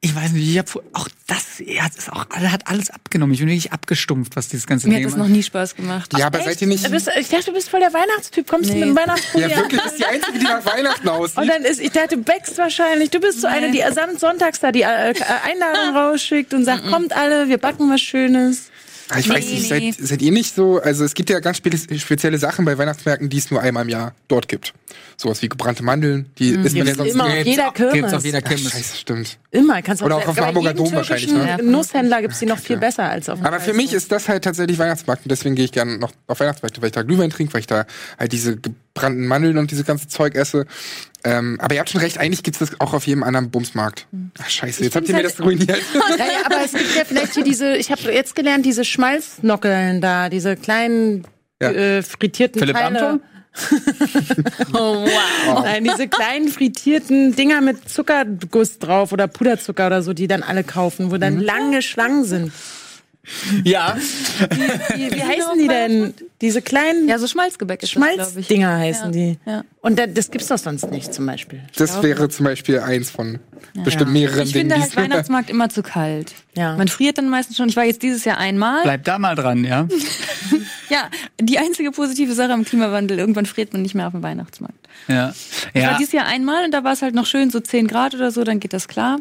[0.00, 3.32] ich weiß nicht, ich habe auch das, ja, das ist auch, hat alles abgenommen.
[3.34, 5.10] Ich bin wirklich abgestumpft, was dieses ganze Mir hat Thema.
[5.10, 6.12] das noch nie Spaß gemacht.
[6.16, 6.86] Ja, aber seid ihr nicht...
[6.86, 8.46] Du bist, ich dachte, du bist voll der Weihnachtstyp.
[8.46, 8.80] Kommst du Nee.
[8.80, 11.38] mit dem Weihnachtspulli Ja, wirklich, ist die Einzige, die nach Weihnachten aussieht.
[11.38, 13.10] Und dann ist, ich dachte, du backst wahrscheinlich.
[13.10, 17.12] Du bist so eine, die samt Sonntags da die äh, Einladung rausschickt und sagt, kommt
[17.16, 18.70] alle, wir backen was Schönes.
[19.10, 19.92] Ah, Ich weiß Nee, nicht, nee.
[19.92, 23.28] seid, seid ihr nicht so, also es gibt ja ganz spe spezielle Sachen bei Weihnachtsmärkten,
[23.28, 24.74] die es nur einmal im Jahr dort gibt.
[25.20, 27.46] Sowas wie gebrannte Mandeln, die isst man ja sonst immer auf nicht.
[27.46, 28.14] jeder Gibt's Kirmes.
[28.14, 28.70] auf jeder Ach, Kirmes.
[28.70, 29.38] scheiße, stimmt.
[29.50, 29.82] Immer.
[29.82, 31.58] Kannst du Oder auch auf dem Hamburger Dom wahrscheinlich, ne?
[31.60, 34.44] Nusshändler gibt's die noch viel besser als auf dem Aber für mich ist das halt
[34.44, 37.52] tatsächlich Weihnachtsmarkt und deswegen gehe ich gerne noch auf Weihnachtsmärkte, weil ich da Glühwein trinke,
[37.52, 37.84] weil ich da
[38.16, 40.66] halt diese gebrannten Mandeln und dieses ganze Zeug esse.
[41.24, 44.06] Ähm, aber ihr habt schon recht, eigentlich gibt's das auch auf jedem anderen Bumsmarkt.
[44.40, 45.82] Ach scheiße, jetzt habt ihr mir find's das ruiniert.
[46.16, 50.28] Naja, aber es gibt ja vielleicht hier diese, ich habe jetzt gelernt, diese Schmalznockeln da,
[50.28, 51.24] diese kleinen
[51.60, 51.70] Ja.
[51.72, 53.00] äh, frittierten Philipp Teile.
[53.00, 53.20] Amthor?
[54.72, 55.62] oh, wow.
[55.64, 60.64] Nein, diese kleinen frittierten Dinger mit Zuckerguss drauf oder Puderzucker oder so, die dann alle
[60.64, 61.20] kaufen, wo Mhm.
[61.20, 62.52] dann lange Schlangen sind.
[63.62, 63.94] Ja.
[64.94, 66.14] Wie, wie heißen die denn?
[66.40, 68.22] Diese kleinen Ja, so Schmalzgebäck ist das, glaube ich.
[68.32, 69.38] Schmalzdinger heißen Ja, die.
[69.44, 69.64] ja.
[69.82, 71.60] Und da, das gibt's doch sonst nicht zum Beispiel.
[71.76, 73.38] Das wäre zum Beispiel eins von
[73.84, 76.32] bestimmt mehreren Ich Dingen, finde die halt Weihnachtsmarkt immer zu kalt.
[76.56, 76.74] Ja.
[76.76, 77.68] Man friert dann meistens schon.
[77.68, 78.82] Ich war jetzt dieses Jahr einmal.
[78.82, 79.86] Bleib da mal dran, ja?
[80.90, 81.08] Ja,
[81.40, 84.88] die einzige positive Sache am Klimawandel, irgendwann friert man nicht mehr auf dem Weihnachtsmarkt.
[85.08, 85.34] Ja.
[85.74, 85.96] Ich war Ja.
[85.98, 88.44] dieses Jahr einmal und da war es halt noch schön, so 10 Grad oder so,
[88.44, 89.18] dann geht das klar.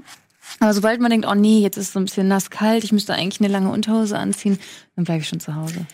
[0.60, 2.92] Aber sobald man denkt, oh nee, jetzt ist es so ein bisschen nass kalt, ich
[2.94, 4.60] müsste eigentlich eine lange Unterhose anziehen,
[4.96, 5.86] dann bleibe ich schon zu Hause.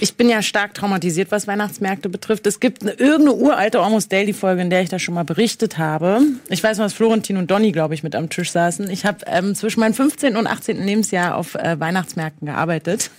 [0.00, 2.46] Ich bin ja stark traumatisiert, was Weihnachtsmärkte betrifft.
[2.48, 5.78] Es gibt eine, irgendeine uralte Almost Daily Folge, in der ich da schon mal berichtet
[5.78, 6.20] habe.
[6.48, 8.90] Ich weiß noch, dass Florentin und Donny, glaube ich, mit am Tisch saßen.
[8.90, 10.36] Ich habe ähm, zwischen meinem 15.
[10.36, 10.84] und 18.
[10.84, 13.10] Lebensjahr auf äh, Weihnachtsmärkten gearbeitet.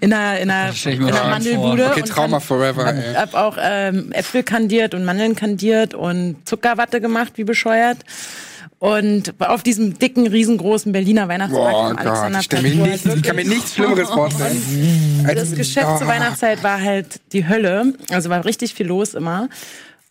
[0.00, 1.86] In einer, in einer, ich in einer Mandelbude.
[1.90, 3.14] Okay, Trauma forever, Hab, ey.
[3.14, 7.98] hab auch ähm, Äpfel kandiert und Mandeln kandiert und Zuckerwatte gemacht, wie bescheuert.
[8.78, 12.62] Und auf diesem dicken, riesengroßen Berliner Weihnachtsmarkt Gott, Alexanderplatz.
[12.64, 14.60] ich, nicht, ich kann mir nichts Schlimmeres vorstellen.
[15.34, 16.10] das Geschäft zur Oh.
[16.10, 17.94] Weihnachtszeit war halt die Hölle.
[18.10, 19.48] Also war richtig viel los immer.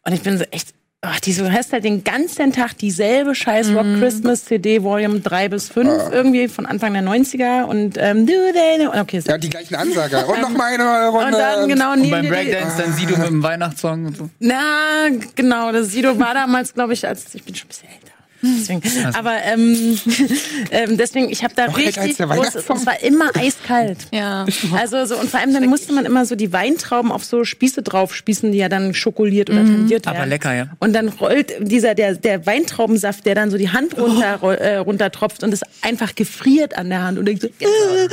[0.05, 0.69] Und ich bin so echt,
[1.03, 5.49] ach, die, du hast halt den ganzen Tag dieselbe scheiß Rock Christmas CD Volume 3
[5.49, 9.29] bis 5 irgendwie von Anfang der 90er und ähm, do they know- okay, so.
[9.29, 10.27] Ja, die gleichen Ansager.
[10.33, 11.25] Und noch mal eine Runde.
[11.27, 14.29] und dann genau Und beim Breakdance dann Sido mit dem Weihnachtssong und so.
[14.39, 18.13] Na, genau, das Sido war damals, glaube ich, als ich bin schon ein bisschen älter.
[18.43, 18.81] Deswegen.
[19.15, 19.97] Aber ähm,
[20.71, 23.97] ähm, deswegen, ich habe da als richtig groß, es war immer eiskalt.
[24.13, 24.45] Ja.
[24.77, 27.81] Also so und vor allem dann musste man immer so die Weintrauben auf so Spieße
[27.81, 30.17] drauf spießen, die ja dann schokoliert oder tangiert werden.
[30.17, 30.67] Aber lecker, ja.
[30.79, 34.75] Und dann rollt dieser der der Weintraubensaft, der dann so die Hand runter roll- äh,
[34.77, 38.09] runtertropft und es einfach gefriert an der Hand und so, äh, äh.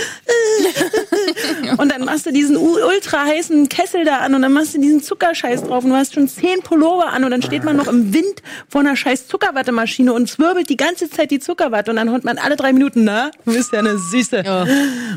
[1.76, 5.02] und dann machst du diesen ultra heißen Kessel da an und dann machst du diesen
[5.02, 8.12] Zuckerscheiß drauf und du hast schon zehn Pullover an und dann steht man noch im
[8.14, 12.24] Wind vor einer scheiß Zuckerwattemaschine und zwirbelt die ganze Zeit die Zuckerwatte und dann holt
[12.24, 14.68] man alle drei Minuten, na, du bist ja eine Süße.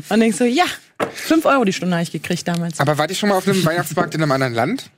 [0.08, 0.64] Und denkst so, ja,
[1.12, 2.80] fünf Euro die Stunde habe ich gekriegt damals.
[2.80, 4.90] Aber wart ihr schon mal auf einem Weihnachtsmarkt in einem anderen Land?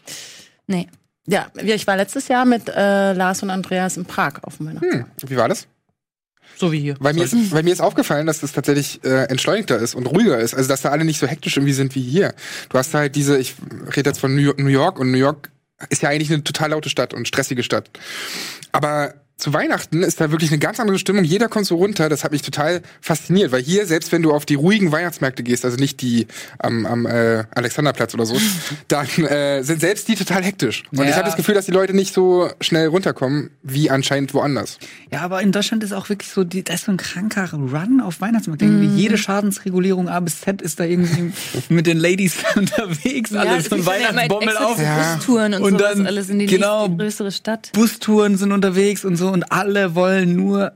[0.67, 0.89] Nee.
[1.27, 5.23] Ja, ich war letztes Jahr mit äh, Lars und Andreas in Prag auf dem Weihnachtsmarkt.
[5.23, 5.67] Hm, wie war das?
[6.57, 6.97] So wie hier.
[7.01, 10.39] Weil mir, ist, weil mir ist aufgefallen, dass das tatsächlich äh, entschleunigter ist und ruhiger
[10.39, 10.55] ist.
[10.55, 12.33] Also, dass da alle nicht so hektisch irgendwie sind wie hier.
[12.69, 13.57] Du hast halt diese, ich
[13.95, 15.51] rede jetzt von New York, New York und New York
[15.91, 17.91] ist ja eigentlich eine total laute Stadt und stressige Stadt.
[18.73, 21.23] Aber zu Weihnachten ist da wirklich eine ganz andere Stimmung.
[21.23, 22.09] Jeder kommt so runter.
[22.09, 25.67] Das hat mich total fasziniert, weil hier, selbst wenn du auf die ruhigen Weihnachtsmärkte gehst,
[25.67, 26.27] also nicht die
[26.59, 28.35] am, am äh, Alexanderplatz oder so,
[28.89, 30.85] dann äh, sind selbst die total hektisch.
[30.91, 31.17] Und ich Ja.
[31.17, 34.79] habe das Gefühl, dass die Leute nicht so schnell runterkommen wie anscheinend woanders.
[35.13, 38.01] Ja, aber in Deutschland ist auch wirklich so, die, da ist so ein kranker Run
[38.03, 38.63] auf Weihnachtsmarkt.
[38.63, 41.33] Irgendwie Jede Schadensregulierung A bis Z ist da irgendwie
[41.69, 43.35] mit den Ladies unterwegs.
[43.35, 44.81] alles so ein Weihnachtsbommel auf.
[44.81, 45.17] Ja.
[45.17, 47.71] Bustouren und, Und dann, alles in die genau, nächste größere Stadt.
[47.75, 50.73] Bustouren sind unterwegs und so und alle wollen nur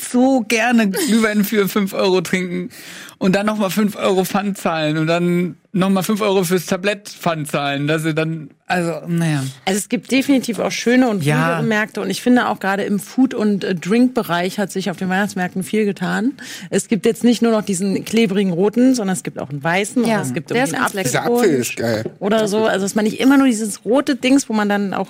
[0.00, 2.70] so gerne Glühwein für 5 Euro trinken
[3.18, 7.48] und dann nochmal 5 Euro Pfand zahlen und dann nochmal 5 Euro fürs Tablett Pfand
[7.50, 9.42] zahlen, dass sie dann, also, naja.
[9.66, 11.48] Also es gibt definitiv auch schöne und Ja.
[11.58, 14.96] ruhigere Märkte und ich finde auch gerade im Food- und äh, Drink-Bereich hat sich auf
[14.96, 16.32] den Weihnachtsmärkten viel getan.
[16.70, 20.02] Es gibt jetzt nicht nur noch diesen klebrigen roten, sondern es gibt auch einen weißen
[20.06, 22.04] Ja, oder es gibt der irgendwie einen Apfelpunsch Apfel ist geil.
[22.20, 22.64] oder so.
[22.64, 25.08] Also dass man nicht immer nur dieses rote Dings, wo man dann auch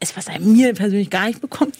[0.00, 1.76] ist, was er mir persönlich gar nicht bekommt.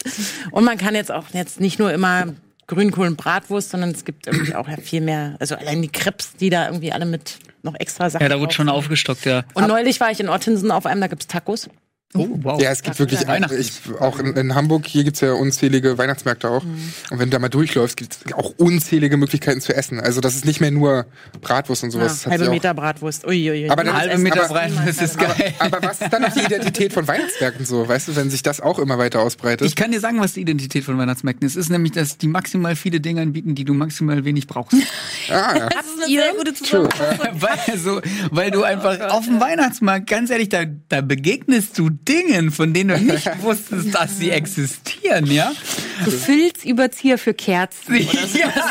[0.51, 2.33] Und man kann jetzt auch jetzt nicht nur immer
[2.67, 6.33] Grünkohl und Bratwurst, sondern es gibt irgendwie auch ja viel mehr, also allein die Krebs,
[6.35, 9.43] die da irgendwie alle mit noch extra Sachen Ja, da wurde schon aufgestockt, ja.
[9.53, 11.69] Und neulich war ich in Ottensen auf einem, da gibt's Tacos.
[12.15, 12.59] Oh, wow.
[12.59, 13.59] Ja, es gibt wirklich, Weihnachten.
[13.59, 16.63] ich, auch in, in Hamburg, hier gibt's ja unzählige Weihnachtsmärkte auch.
[16.63, 16.91] Mhm.
[17.11, 19.99] Und wenn du da mal durchläufst, gibt's auch unzählige Möglichkeiten zu essen.
[19.99, 21.05] Also das ist nicht mehr nur
[21.41, 22.25] Bratwurst und Ja, sowas.
[22.25, 23.27] Hat halbe Meter Bratwurst.
[23.27, 23.69] Uiuiui.
[23.69, 25.53] Aber dann- Halbe Meter aber- das ist geil.
[25.59, 27.87] Aber was ist dann noch die Identität von Weihnachtsmärkten so?
[27.87, 29.67] Weißt du, wenn sich das auch immer weiter ausbreitet?
[29.67, 31.57] Ich kann dir sagen, was die Identität von Weihnachtsmärkten ist.
[31.57, 34.73] Es ist nämlich, dass die maximal viele Dinge anbieten, die du maximal wenig brauchst.
[35.29, 35.69] ah, ja.
[35.69, 37.27] Das ist eine sehr gute Zusammenfassung.
[37.33, 42.51] weil, so, weil du einfach auf dem Weihnachtsmarkt, ganz ehrlich, da, da begegnest du Dingen,
[42.51, 45.51] von denen du nicht wusstest, dass sie existieren, ja?
[46.05, 47.95] Du füllst Überzieher für Kerzen.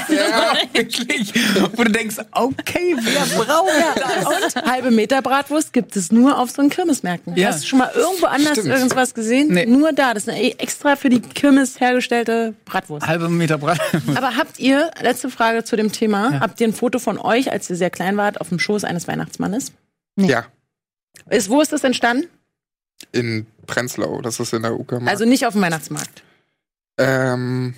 [0.09, 1.33] Ja, wirklich.
[1.77, 4.55] Wo du denkst, okay, wer braucht das?
[4.57, 7.37] Und halbe Meter Bratwurst gibt es nur auf so einen Kirmesmärkten.
[7.37, 7.49] Ja.
[7.49, 8.69] Hast du schon mal irgendwo anders Stimmt.
[8.69, 9.49] irgendwas gesehen?
[9.53, 9.67] Nee.
[9.67, 10.14] Nur da.
[10.14, 13.07] Das ist eine extra für die Kirmes hergestellte Bratwurst.
[13.07, 13.79] Halbe Meter Brat.
[14.14, 17.69] Aber habt ihr, letzte Frage zu dem Thema, habt ihr ein Foto von euch, als
[17.71, 19.73] ihr sehr klein wart, auf dem Schoß eines Weihnachtsmannes?
[20.17, 20.47] ja,
[21.31, 22.27] Ist, wo ist das entstanden?
[23.12, 25.11] In Prenzlau, das ist in der Uckermark.
[25.11, 26.23] Also nicht auf dem Weihnachtsmarkt.
[26.99, 27.75] ähm,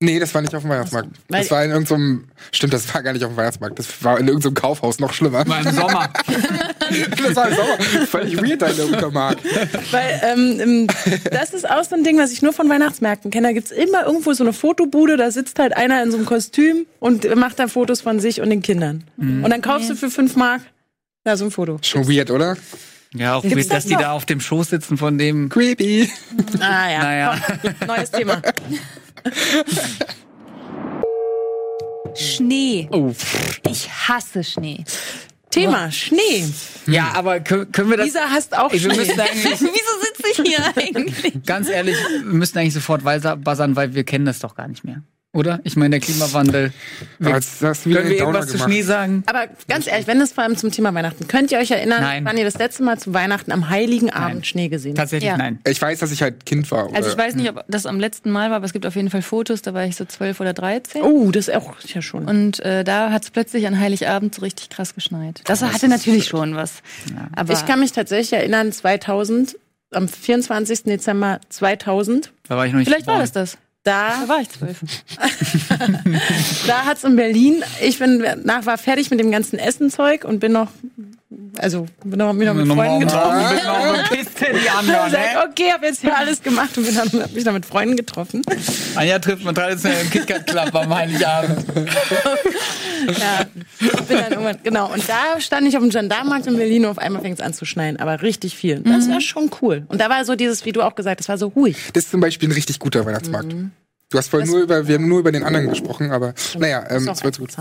[0.00, 1.08] nee, das war nicht auf dem Weihnachtsmarkt.
[1.12, 3.78] Ach so, weil- das war in irgendeinem, stimmt, das war gar nicht auf dem Weihnachtsmarkt.
[3.78, 5.46] Das war in irgendeinem Kaufhaus, noch schlimmer.
[5.46, 6.12] War im Sommer.
[6.28, 8.06] das war im Sommer.
[8.06, 9.38] Völlig weird da in der Uckermark.
[9.90, 10.86] Weil ähm,
[11.30, 13.48] das ist auch so ein Ding, was ich nur von Weihnachtsmärkten kenne.
[13.48, 16.86] Da gibt's immer irgendwo so eine Fotobude, da sitzt halt einer in so einem Kostüm
[17.00, 19.04] und macht da Fotos von sich und den Kindern.
[19.18, 20.62] Und dann kaufst du für fünf Mark
[21.24, 21.78] da so ein Foto.
[21.82, 22.56] Schon weird, oder?
[23.14, 25.48] Ja, auch Gibt's dass das die da auf dem Schoß sitzen von dem.
[25.48, 26.10] Creepy.
[26.60, 27.40] Ah ja, Naja.
[27.62, 28.42] Komm, neues Thema.
[32.14, 32.88] Schnee.
[32.92, 33.12] Oh.
[33.68, 34.84] Ich hasse Schnee.
[35.50, 36.44] Thema Schnee.
[36.86, 38.06] Ja, aber können, wir das.
[38.06, 38.90] Lisa hasst auch Ey, Schnee.
[38.98, 39.08] Wieso
[39.60, 41.44] sitze ich hier eigentlich?
[41.46, 44.84] ganz ehrlich, wir müssen eigentlich sofort weiter buzzern, weil wir kennen das doch gar nicht
[44.84, 45.02] mehr.
[45.36, 45.60] Oder?
[45.64, 46.72] Ich meine, der Klimawandel.
[47.18, 47.40] Wir, du
[47.84, 48.68] wieder können wir Downer irgendwas zu gemacht.
[48.70, 49.22] Schnee sagen?
[49.26, 52.24] Aber ganz ehrlich, wenn es vor allem zum Thema Weihnachten, könnt ihr euch erinnern, Nein.
[52.24, 54.44] wann ihr das letzte Mal zu Weihnachten am Heiligen Abend Nein.
[54.44, 54.98] Schnee gesehen habt?
[54.98, 55.36] Tatsächlich Ja.
[55.36, 55.58] nein.
[55.66, 56.86] Ich weiß, dass ich halt Kind war.
[56.94, 58.96] Also ich oder- weiß nicht, ob das am letzten Mal war, aber es gibt auf
[58.96, 61.02] jeden Fall Fotos, da war ich so zwölf oder dreizehn.
[61.02, 62.24] Oh, das ist auch ja schon.
[62.26, 65.42] Und äh, da hat es plötzlich an Heiligabend so richtig krass geschneit.
[65.44, 66.74] Das hatte natürlich schon was.
[67.34, 69.56] Aber ich kann mich tatsächlich erinnern, 2000,
[69.92, 70.84] am 24.
[70.84, 73.30] Dezember 2000, Da war ich noch nicht vielleicht war geboren.
[73.34, 73.58] das das.
[73.86, 74.80] Da, Da war ich zwölf.
[76.66, 80.52] da hat's in Berlin, ich bin nach, war fertig mit dem ganzen Essenzeug und bin
[80.52, 80.68] noch,
[81.58, 83.40] also bin noch, bin noch mit Freunden getroffen.
[84.10, 85.18] Piste die anderen, ne?
[85.48, 88.42] okay, hab jetzt hier alles gemacht und bin dann, hab mich dann mit Freunden getroffen.
[88.94, 91.64] Anja trifft man traditionell im KitKat Club am Heiligabend.
[93.06, 93.44] Ja,
[93.78, 94.92] ich bin dann irgendwann, genau.
[94.92, 97.52] Und da stand ich auf dem Gendarmenmarkt in Berlin und auf einmal fängt es an
[97.52, 98.80] zu schneien, aber richtig viel.
[98.80, 99.84] Das war schon cool.
[99.88, 101.76] Und da war so dieses, wie du auch gesagt hast, das war so ruhig.
[101.92, 103.52] Das ist zum Beispiel ein richtig guter Weihnachtsmarkt.
[103.52, 103.70] Mhm.
[104.10, 107.08] Du hast vorhin nur über, wir haben nur über den anderen gesprochen, aber naja, ähm,
[107.08, 107.54] auch es wird so gut.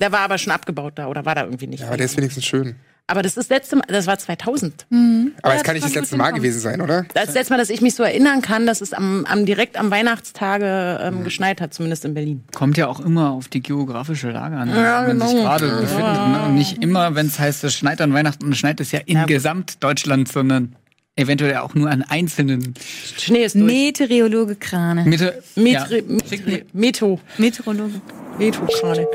[0.00, 1.80] Der war aber schon abgebaut da oder war da irgendwie nicht.
[1.80, 2.76] Ja, aber der ist wenigstens schön.
[3.08, 4.86] Aber das ist das letzte Mal, das war 2000.
[4.90, 7.04] Aber Ja, das kann nicht das letzte Mal gewesen sein, oder?
[7.14, 9.90] Das letzte Mal, dass ich mich so erinnern kann, dass es am, am direkt am
[9.90, 12.42] Weihnachtstage ähm, geschneit hat, zumindest in Berlin.
[12.54, 15.42] Kommt ja auch immer auf die geografische Lage an, Ja, man sich genau.
[15.42, 16.28] gerade befindet.
[16.28, 16.42] Ne?
[16.46, 19.00] Und nicht immer, wenn es heißt, es schneit an Weihnachten, und es schneit es ja
[19.06, 19.24] in Ja.
[19.26, 20.74] Gesamtdeutschland, sondern
[21.14, 22.74] eventuell auch nur an einzelnen
[23.18, 23.64] Schnee ist durch.
[23.64, 25.04] Meteorologe Krane.
[25.04, 25.42] Mitte.
[25.54, 26.04] Metri
[26.46, 26.58] ja.
[26.72, 27.20] Meto.
[27.38, 28.00] Meteorologe.
[28.38, 29.06] Meto gerade.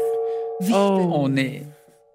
[0.71, 1.11] Oh.
[1.23, 1.63] Oh nee.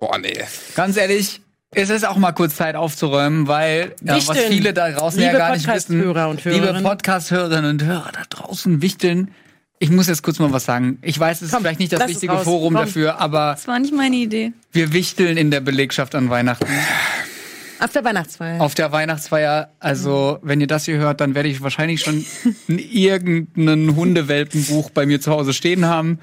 [0.00, 0.38] Boah, nee.
[0.74, 1.40] Ganz ehrlich,
[1.76, 4.52] es ist auch mal kurz Zeit aufzuräumen, weil ja, was Wichteln.
[4.52, 5.98] viele da draußen ja Liebe gar nicht wissen.
[5.98, 6.82] Podcast-Hörer und Liebe Hörerinnen.
[6.82, 9.30] Podcast-Hörerinnen und Hörer da draußen wichteln.
[9.78, 10.98] Ich muss jetzt kurz mal was sagen.
[11.02, 12.36] Ich weiß, es ist Komm, vielleicht nicht das richtige.
[12.38, 12.86] Forum Komm.
[12.86, 14.52] dafür, aber Das war nicht meine Idee.
[14.72, 16.66] wir wichteln in der Belegschaft an Weihnachten.
[17.80, 18.60] Auf der Weihnachtsfeier.
[18.60, 22.24] Auf der Weihnachtsfeier, also wenn ihr das hier hört, dann werde ich wahrscheinlich schon
[22.68, 26.18] irgendeinen Hundewelpenbuch bei mir zu Hause stehen haben.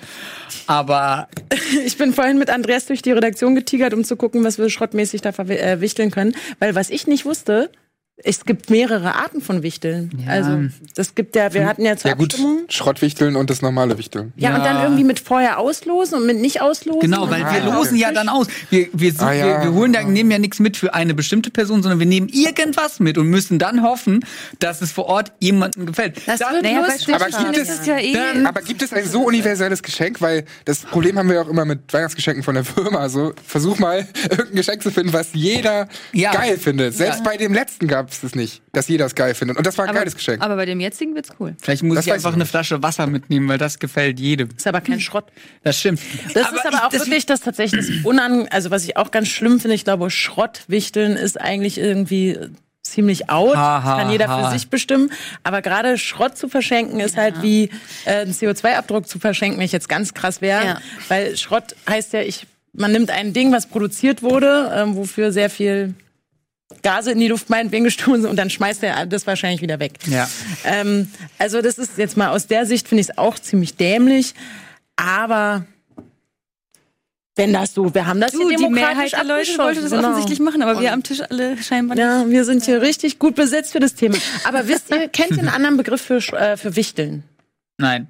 [0.67, 1.27] Aber
[1.85, 5.21] Ich bin vorhin mit Andreas durch die Redaktion getigert, um zu gucken, was wir schrottmäßig
[5.21, 6.35] da verwi- äh, können.
[6.59, 7.69] Weil was ich nicht wusste,
[8.17, 10.11] es gibt mehrere Arten von Wichteln.
[10.23, 10.31] Ja.
[10.33, 12.59] Also das gibt ja, wir hatten ja zur Ja gut, Abstimmung.
[12.69, 14.31] Schrottwichteln und das normale Wichteln.
[14.35, 14.71] Ja, und Ja.
[14.73, 17.01] dann irgendwie mit vorher auslosen und mit nicht auslosen.
[17.01, 17.73] Genau, weil Ah, wir ja.
[17.75, 18.45] losen ja dann aus.
[18.69, 19.45] Wir, wir, Ah, ja.
[19.47, 22.29] wir, wir holen ja, nehmen ja nichts mit für eine bestimmte Person, sondern wir nehmen
[22.29, 24.23] irgendwas mit und müssen dann hoffen,
[24.59, 26.21] dass es vor Ort jemandem gefällt.
[26.27, 27.15] Das Da- wird Naja, lustig.
[27.15, 28.13] Aber gibt es- ist es ja eh.
[28.13, 30.21] Dann- Aber gibt es ein so universelles Geschenk?
[30.21, 33.09] Weil das Problem haben wir auch immer mit Weihnachtsgeschenken von der Firma.
[33.09, 36.31] So, versuch mal, irgendein Geschenk zu finden, was jeder Ja.
[36.31, 36.93] geil findet.
[36.93, 37.23] Selbst Ja.
[37.25, 39.57] bei dem letzten gab es das nicht, dass jeder es geil findet.
[39.57, 40.41] Und das war ein aber, geiles Geschenk.
[40.41, 41.55] aber bei dem jetzigen wird's cool.
[41.61, 42.45] Vielleicht muss Das ich einfach ich eine.
[42.45, 44.49] Flasche Wasser mitnehmen, weil das gefällt jedem.
[44.55, 45.25] ist aber kein Schrott.
[45.63, 45.99] Das stimmt.
[46.33, 49.27] Das ist aber ich- auch wirklich das tatsächlich das unan, also was ich auch ganz
[49.27, 52.37] schlimm finde, ich glaube, Schrottwichteln ist eigentlich irgendwie
[52.81, 53.55] ziemlich out.
[53.55, 54.43] Ha, das ha, kann jeder ha.
[54.51, 55.11] für sich bestimmen.
[55.43, 57.69] Aber gerade Schrott zu verschenken ist halt wie
[58.05, 60.65] äh, einen CO2-Abdruck zu verschenken, wenn ich jetzt ganz krass wäre.
[60.65, 60.77] Ja.
[61.07, 65.49] Weil Schrott heißt ja, ich, man nimmt ein Ding, was produziert wurde, ähm, wofür sehr
[65.49, 65.93] viel
[66.81, 69.93] Gase in die Luft meinetwegen gestoßen und dann schmeißt er das wahrscheinlich wieder weg.
[70.07, 70.29] Ja.
[70.63, 74.33] Ähm, also das ist jetzt mal aus der Sicht finde ich es auch ziemlich dämlich,
[74.95, 75.65] aber
[77.35, 79.91] wenn das so, wir haben das Du, hier die demokratisch Mehrheit der Leute wollte das
[79.91, 80.09] genau.
[80.09, 82.03] offensichtlich machen, aber wir am Tisch alle scheinbar nicht.
[82.03, 84.17] Ja, wir sind hier richtig gut besetzt für das Thema.
[84.43, 87.23] Aber wisst ihr, kennt ihr einen anderen Begriff für, äh, für Wichteln?
[87.77, 88.07] Nein.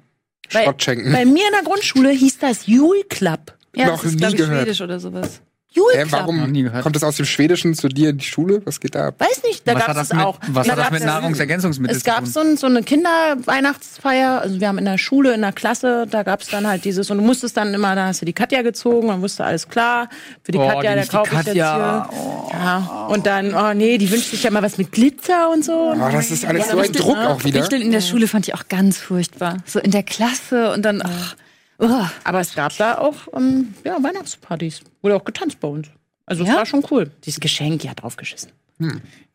[0.52, 1.10] Bei, Schrott schenken.
[1.10, 3.54] bei mir in der Grundschule hieß das Jule Club.
[3.74, 4.62] Ja, Noch das ist, nie glaube ich, gehört.
[4.62, 5.40] Schwedisch oder sowas.
[5.76, 8.62] Jule Hä, warum kommt das aus dem Schwedischen zu dir in die Schule?
[8.64, 9.16] Was geht da ab?
[9.18, 10.38] Weiß nicht, da gab es mit, auch.
[10.46, 14.60] was Da hat das mit ja- Nahrungsergänzungsmitteln Es gab so, ein, so eine Kinderweihnachtsfeier, also
[14.60, 17.18] wir haben in der Schule, in der Klasse, da gab es dann halt dieses, und
[17.18, 20.08] du musstest dann immer, da hast du die Katja gezogen, dann wusste alles klar,
[20.44, 22.08] für die Oh, Katja, der kaufe ich jetzt Katja.
[22.10, 22.58] hier.
[22.58, 25.92] Ja, und dann, oh nee, die wünscht sich ja mal was mit Glitzer und so.
[25.92, 27.60] Oh, das ist alles so ein Druck auch wieder.
[27.60, 29.56] Wichteln in der Schule fand ich auch ganz furchtbar.
[29.66, 31.34] So in der Klasse und dann, ach,
[31.78, 32.06] oh.
[32.24, 34.80] Aber es gab da auch ähm, ja, Weihnachtspartys.
[35.02, 35.88] Wurde auch getanzt bei uns.
[36.26, 36.56] Also es Ja?
[36.56, 37.10] war schon cool.
[37.24, 38.50] Dieses Geschenk, ja, draufgeschissen.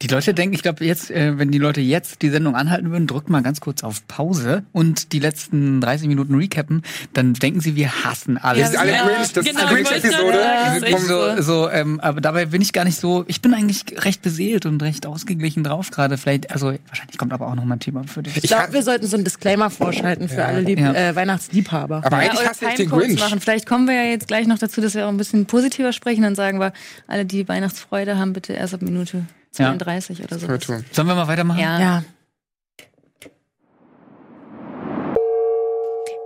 [0.02, 3.08] Die Leute denken, ich glaube, jetzt, äh, wenn die Leute jetzt die Sendung anhalten würden,
[3.08, 7.76] drückt mal ganz kurz auf Pause und die letzten 30 Minuten recappen, dann denken sie,
[7.78, 8.70] wir hassen alles.
[8.72, 12.20] sind alle Ja, Grinch, das genau, ist eine ist kommen- echt so, so ähm, aber
[12.20, 15.90] dabei bin ich gar nicht so, ich bin eigentlich recht beseelt und recht ausgeglichen drauf
[15.90, 16.18] gerade.
[16.18, 18.36] Vielleicht, also wahrscheinlich kommt aber auch noch mal ein Thema für dich.
[18.38, 20.94] Ich glaube, wir sollten so einen Disclaimer vorschalten für alle Lieb Ja.
[20.94, 22.04] äh, Weihnachtsliebhaber.
[22.06, 23.20] Aber Ja, eigentlich hasse ich den Grinch.
[23.20, 23.40] machen.
[23.40, 26.24] Vielleicht kommen wir ja jetzt gleich noch dazu, dass wir auch ein bisschen positiver sprechen.
[26.24, 26.74] Dann sagen wir,
[27.08, 30.48] alle, die Weihnachtsfreude haben, bitte erst ab Minute 32 oder so.
[30.92, 31.60] Sollen wir mal weitermachen?
[31.60, 31.80] Ja.
[31.80, 32.04] ja.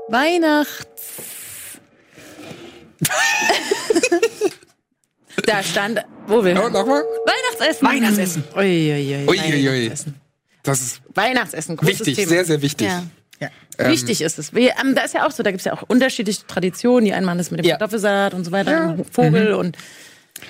[0.10, 1.24] Weihnachts.
[5.46, 6.54] Da stand, wo wir.
[6.64, 7.04] Oh, nochmal?
[7.26, 7.88] Weihnachtsessen.
[7.88, 8.44] Weihnachtsessen.
[8.56, 9.28] Uiuiui.
[9.28, 9.66] Uiuiui.
[9.66, 10.16] Weihnachtsessen.
[10.62, 12.30] Das ist Weihnachtsessen, großes wichtig, Thema.
[12.30, 12.88] sehr, sehr wichtig.
[12.88, 13.04] Ja.
[13.80, 14.54] Ähm, Wichtig ist es.
[14.54, 17.06] Wir, ähm, da ist ja auch so, da gibt es ja auch unterschiedliche Traditionen.
[17.06, 17.78] Die einen machen das mit dem Ja.
[17.78, 19.76] Kartoffelsalat und so weiter, Vogel und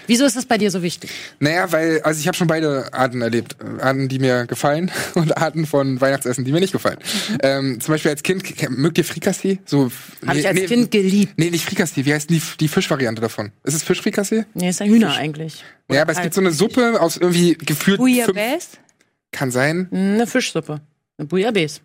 [0.07, 1.11] wieso ist das bei dir so wichtig?
[1.39, 3.55] Naja, weil, also ich habe schon beide Arten erlebt.
[3.79, 6.97] Arten, die mir gefallen und Arten von Weihnachtsessen, die mir nicht gefallen.
[7.41, 9.59] Ähm, zum Beispiel als Kind, mögt ihr Frikassee?
[9.65, 9.91] So,
[10.25, 11.33] Habe ich als Kind geliebt.
[11.37, 12.05] Nee, nicht Frikassee.
[12.05, 13.51] Wie heißt die, die Fischvariante davon?
[13.63, 14.45] Ist es Fischfrikassee?
[14.53, 15.63] Nee, ist ja Hühner eigentlich.
[15.89, 18.77] Ja, aber es gibt so eine Suppe aus irgendwie gefühlt Bouillabaisse.
[19.31, 19.87] kann sein.
[19.91, 20.81] Eine Fischsuppe.
[21.17, 21.81] Eine Bouillabaisse.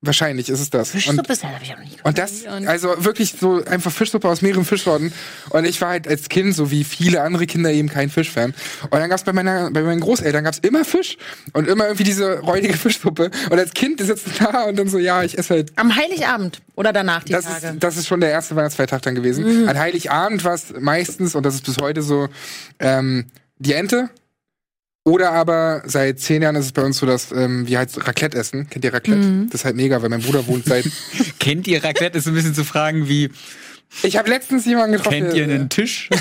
[0.00, 0.94] Wahrscheinlich ist es das.
[0.94, 3.90] Und, Fischsuppe ist ja, habe ich auch noch nicht und das, also wirklich so einfach
[3.90, 5.12] Fischsuppe aus mehreren Fischsorten.
[5.50, 8.54] Und ich war halt als Kind, so wie viele andere Kinder, eben kein Fischfan.
[8.82, 11.16] Und dann gab's bei meiner, bei meinen Großeltern gab's immer Fisch
[11.52, 13.32] und immer irgendwie diese räudige Fischsuppe.
[13.50, 16.62] Und als Kind sitzt du da und dann so, ja, ich esse halt Am Heiligabend
[16.76, 17.66] oder danach die das Tage.
[17.66, 19.68] ist, das ist schon der erste Weihnachtsfeiertag dann gewesen.
[19.68, 22.28] An Heiligabend war es meistens, und das ist bis heute so,
[22.78, 23.26] ähm,
[23.58, 24.10] die Ente.
[25.08, 28.36] Oder aber seit zehn Jahren ist es bei uns so, dass ähm, wir halt Raclette
[28.36, 28.68] essen.
[28.68, 29.46] Kennt ihr Raclette?
[29.50, 30.84] Das ist halt mega, weil mein Bruder wohnt seit.
[31.38, 32.18] Kennt ihr Raclette?
[32.18, 33.30] Ist so ein bisschen zu fragen wie,
[34.02, 35.18] Ich habe letztens jemanden getroffen.
[35.20, 36.10] kennt ihr der- einen Tisch?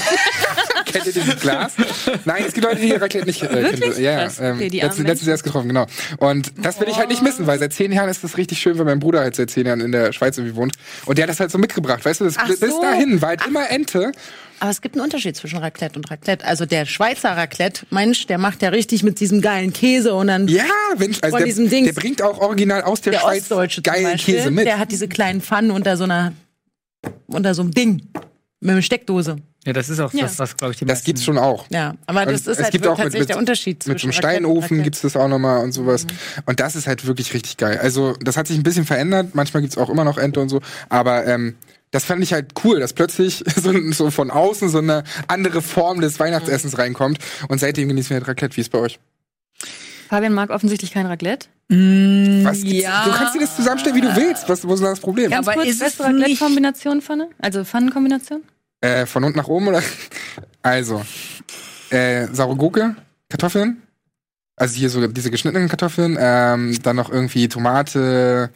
[0.85, 1.73] Kennt ihr dieses Glas?
[2.23, 3.81] Nein, es gibt Leute, die Raclette nicht äh, Wirklich?
[3.95, 4.01] kennen.
[4.03, 4.31] Ja, ja.
[4.39, 5.85] Ähm, Okay, die letztens, letztens erst getroffen, genau.
[6.17, 8.77] Und das will ich halt nicht missen, weil seit zehn Jahren ist das richtig schön,
[8.77, 10.73] weil mein Bruder halt seit zehn Jahren in der Schweiz irgendwie wohnt.
[11.05, 12.25] Und der hat das halt so mitgebracht, weißt du?
[12.25, 12.81] Das, Ach bis so.
[12.81, 14.13] dahin war halt immer Ente.
[14.59, 16.45] Aber es gibt einen Unterschied zwischen Raclette und Raclette.
[16.45, 20.47] Also der Schweizer Raclette, Mensch, der macht ja richtig mit diesem geilen Käse und dann
[20.47, 20.63] Ja,
[20.97, 24.35] Mensch, also Von der, der bringt auch original aus der, der Schweiz Ostdeutsche geilen Beispiel,
[24.35, 24.65] Käse mit.
[24.65, 26.33] der hat diese kleinen Pfannen unter so einer,
[27.27, 28.01] unter so einem Ding.
[28.59, 29.35] Mit einer Steckdose.
[29.67, 30.21] Ja, das ist auch Ja.
[30.23, 31.67] das, was, glaube ich, die das meisten- gibt's schon auch.
[31.69, 33.99] Ja, aber Und das ist es halt gibt auch mit- tatsächlich mit- der Unterschied Mit
[33.99, 36.07] so zwischen einem und Steinofen gibt's das auch nochmal und sowas.
[36.47, 37.77] Und das ist halt wirklich richtig geil.
[37.79, 39.35] Also, das hat sich ein bisschen verändert.
[39.35, 40.61] Manchmal gibt's auch immer noch Ente und so.
[40.89, 41.55] Aber ähm,
[41.91, 46.01] das fand ich halt cool, dass plötzlich so, so von außen so eine andere Form
[46.01, 47.19] des Weihnachtsessens reinkommt.
[47.47, 48.57] Und seitdem genießen wir halt Raclette.
[48.57, 48.99] Wie ist bei euch?
[50.09, 51.47] Fabian mag offensichtlich kein Raclette.
[51.69, 52.83] Was gibt's?
[52.83, 53.05] ja.
[53.05, 54.47] Du kannst dir das zusammenstellen, wie du willst.
[54.47, 55.31] Was, wo ist das Problem?
[55.31, 57.29] Ja, aber Kurz, ist es Raclette-Kombination, Pfanne?
[57.39, 58.43] Also Pfannenkombination?
[58.79, 59.81] Äh, von unten nach oben oder?
[60.61, 61.01] Also,
[61.89, 62.95] äh, saure Gurke,
[63.29, 63.81] Kartoffeln.
[64.55, 68.49] Also hier so diese geschnittenen Kartoffeln, ähm, dann noch irgendwie Tomate,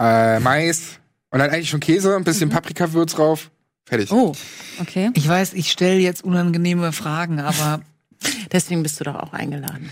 [0.00, 0.98] äh, Mais
[1.30, 3.50] und dann eigentlich schon Käse, ein bisschen Paprikawürz drauf.
[3.84, 4.10] Fertig.
[4.10, 4.34] Oh,
[4.80, 5.10] okay.
[5.14, 7.82] Ich weiß, ich stelle jetzt unangenehme Fragen, aber
[8.52, 9.90] Deswegen bist du doch auch eingeladen.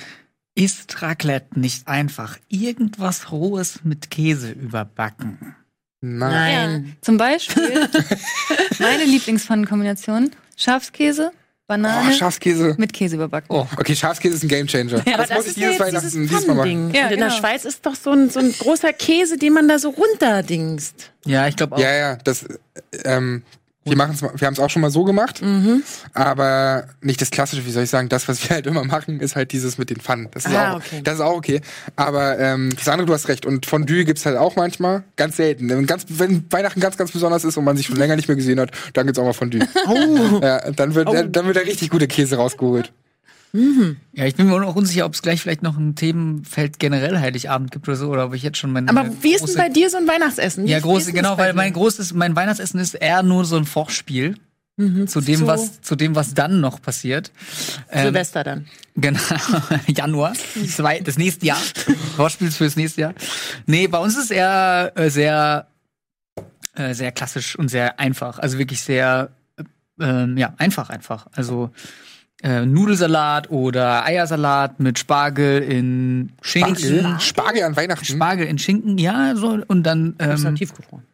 [0.54, 5.56] ist Raclette nicht einfach irgendwas Rohes mit Käse überbacken?
[6.00, 6.84] Nein.
[6.86, 6.92] Ja.
[7.00, 7.88] Zum Beispiel
[8.78, 11.32] meine Lieblingspfannenkombination: Schafskäse,
[11.64, 12.74] Oh, Banane Schafskäse.
[12.76, 13.46] mit Käse überbacken.
[13.48, 13.66] Oh.
[13.78, 15.02] Okay, Schafskäse ist ein Gamechanger.
[15.06, 16.94] Ja, aber das muss das ich dieses jetzt Weihnachten dieses dieses Mal machen.
[16.94, 17.30] Ja, und in der genau.
[17.30, 21.12] Schweiz ist doch so ein, so ein großer Käse, den man da so runterdingst.
[21.24, 21.78] Ja, ich glaube auch.
[21.78, 22.44] Ja, ja, das,
[23.04, 23.42] ähm,
[23.86, 25.82] Wir machen's, wir haben es auch schon mal so gemacht, Mhm.
[26.14, 29.36] aber nicht das klassische, wie soll ich sagen, das, was wir halt immer machen, ist
[29.36, 30.28] halt dieses mit den Pfannen.
[30.32, 31.00] Das ist, Ah, auch, okay.
[31.04, 31.60] das ist auch okay.
[31.96, 33.44] Aber ähm, das andere, du hast recht.
[33.44, 35.68] Und Fondue gibt's halt auch manchmal, ganz selten.
[35.68, 38.36] Wenn, ganz, wenn Weihnachten ganz, ganz besonders ist und man sich schon länger nicht mehr
[38.36, 39.60] gesehen hat, dann gibt's auch mal Fondue.
[39.86, 40.40] Oh.
[40.42, 42.92] Ja, dann wird, dann wird der richtig gute Käse rausgeholt.
[44.12, 47.70] Ja, ich bin mir auch unsicher, ob es gleich vielleicht noch ein Themenfeld generell Heiligabend
[47.70, 48.90] gibt oder so, oder ob ich jetzt schon meine.
[48.90, 50.64] Aber wie ist denn bei dir so ein Weihnachtsessen?
[50.66, 54.36] Wie- Ja, denn genau, weil mein großes, mein Weihnachtsessen ist eher nur so ein Vorspiel
[55.06, 55.46] zu dem, So.
[55.46, 57.30] was, zu dem, was dann noch passiert.
[57.92, 58.66] Ähm, Silvester dann.
[58.96, 59.20] Genau,
[59.86, 60.32] Januar,
[60.68, 61.60] zwei, das nächste Jahr.
[62.16, 63.14] Vorspiel fürs nächste Jahr.
[63.66, 65.68] Nee, bei uns ist eher äh, sehr,
[66.74, 68.40] äh, sehr klassisch und sehr einfach.
[68.40, 69.62] Also wirklich sehr, äh,
[70.00, 71.28] ähm, ja, einfach, einfach.
[71.36, 71.70] Also
[72.44, 76.76] äh, Nudelsalat oder Eiersalat mit Spargel in Schinken.
[76.76, 78.04] Spargel, Spargel an Weihnachten.
[78.04, 81.04] Spargel in Schinken, ja, so, und dann, Das ist ja ähm, tiefgefroren.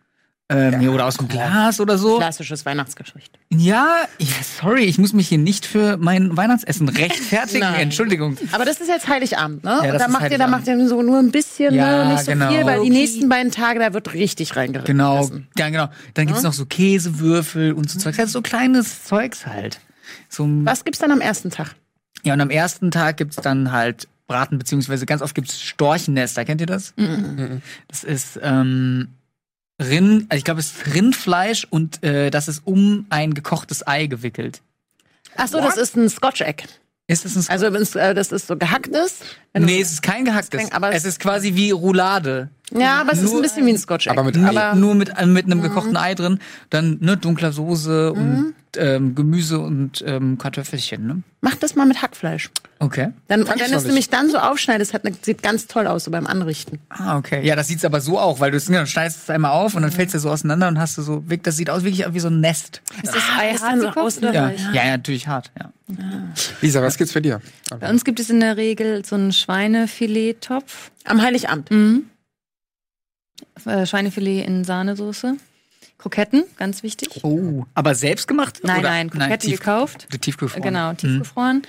[0.48, 2.16] ähm, ja, oder aus dem Glas oder so.
[2.18, 3.38] Klassisches Weihnachtsgericht.
[3.48, 3.86] Ja,
[4.18, 4.26] ja,
[4.60, 7.62] sorry, ich muss mich hier nicht für mein Weihnachtsessen rechtfertigen.
[7.78, 8.36] Entschuldigung.
[8.50, 9.70] Aber das ist jetzt Heiligabend, ne?
[9.70, 10.50] das und da ist macht ihr, da Heiligabend.
[10.50, 12.12] macht ihr so nur ein bisschen, Ja, ne?
[12.14, 12.48] nicht so genau.
[12.50, 12.90] viel, weil die Okay.
[12.90, 14.84] nächsten beiden Tage, da wird richtig reingerissen.
[14.96, 15.88] Genau, ja, genau.
[16.14, 18.18] Dann gibt's noch so Käsewürfel und so Zeugs.
[18.18, 19.78] Also so kleines Zeugs halt.
[20.30, 21.74] So, Was gibt's dann am ersten Tag?
[22.22, 26.44] Ja, und am ersten Tag gibt's dann halt Braten, beziehungsweise ganz oft gibt's Storchennester.
[26.44, 26.94] Kennt ihr das?
[27.88, 29.08] Das ist ähm,
[29.82, 34.06] Rind, also ich glaube, es ist Rindfleisch und äh, das ist um ein gekochtes Ei
[34.06, 34.60] gewickelt.
[35.36, 36.64] Ach so, das ist ein Scotch Egg.
[37.06, 39.20] Ist das ein Also wenn's, äh, das ist so gehacktes.
[39.52, 40.60] Nee, es ist kein gehacktes.
[40.60, 42.50] kein- aber es ist quasi wie Roulade.
[42.70, 44.12] Du, ja, aber es ist ein nur- bisschen wie ein Scotch Egg.
[44.18, 44.74] Aber mit Ei.
[44.74, 46.38] nur mit, mit einem gekochten Ei drin.
[46.70, 51.06] Dann ne, dunkler Soße und ähm, Gemüse und ähm, Kartoffelchen.
[51.06, 51.22] Ne?
[51.40, 52.50] Mach das mal mit Hackfleisch.
[52.78, 53.08] Okay.
[53.28, 56.10] Dann, und wenn noch es nämlich dann so aufschneidest, hat, sieht ganz toll aus so
[56.10, 56.78] beim Anrichten.
[56.88, 57.44] Ah, okay.
[57.44, 59.82] Ja, das sieht's aber so auch, weil du es ja, schneidest es einmal auf und
[59.82, 62.28] dann fällt's ja so auseinander und hast du so, das sieht aus wirklich wie so
[62.28, 62.80] ein Nest.
[63.02, 65.50] Ist das Ah, Ei ist hart außen- oder Ja, ja, ja natürlich hart.
[65.58, 65.72] Ja.
[66.62, 67.40] Lisa, was gibt's für dir?
[67.80, 70.90] Bei uns gibt es in der Regel so einen Schweinefilet-Topf.
[71.04, 71.70] Am Heiligabend.
[73.64, 75.36] Äh, Schweinefilet in Sahnesoße.
[75.98, 77.20] Kroketten, ganz wichtig.
[77.24, 78.60] Oh, aber selbst gemacht?
[78.62, 80.06] Nein, Oder- nein, Kroketten tief, gekauft.
[80.20, 80.62] Tiefgefroren.
[80.62, 80.96] Genau, Mhm.
[80.96, 81.62] tiefgefroren.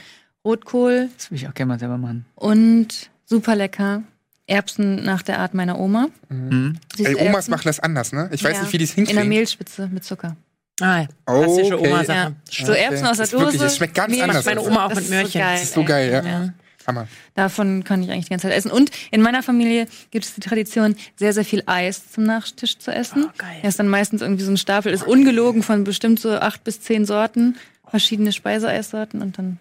[0.45, 2.25] Rotkohl Das will ich auch gerne mal selber machen.
[2.36, 4.03] und super lecker.
[4.47, 6.07] Erbsen nach der Art meiner Oma.
[6.29, 6.77] Mhm.
[6.95, 7.51] Süße Ey, Omas Erbsen.
[7.51, 8.29] machen das anders, ne?
[8.34, 8.63] Ich weiß Ja.
[8.63, 9.29] nicht, wie die es In der hinkriegen.
[9.29, 10.36] Mehlspitze mit Zucker.
[10.81, 11.07] Ah, ja.
[11.27, 11.88] Oh, Klassische okay.
[11.89, 12.17] Oma-Sache.
[12.49, 12.65] Ja.
[12.65, 13.63] So Erbsen aus der Das ist wirklich- Dose.
[13.65, 14.45] das schmeckt ganz Mehl- anders.
[14.45, 15.39] Meine Oma auch Das mit Möhrchen.
[15.41, 16.23] geil, Das ist so geil, ja.
[16.25, 16.49] Ja.
[16.88, 17.08] Hammer.
[17.36, 18.72] Davon kann ich eigentlich die ganze Zeit essen.
[18.72, 22.91] Und in meiner Familie gibt es die Tradition, sehr, sehr viel Eis zum Nachtisch zu
[22.91, 23.26] essen.
[23.28, 23.60] Oh, geil.
[23.62, 26.82] Er ist dann meistens irgendwie so ein Stapel, ist ungelogen von bestimmt so acht bis
[26.82, 27.58] zehn Sorten,
[27.89, 29.60] verschiedene Speiseeissorten und dann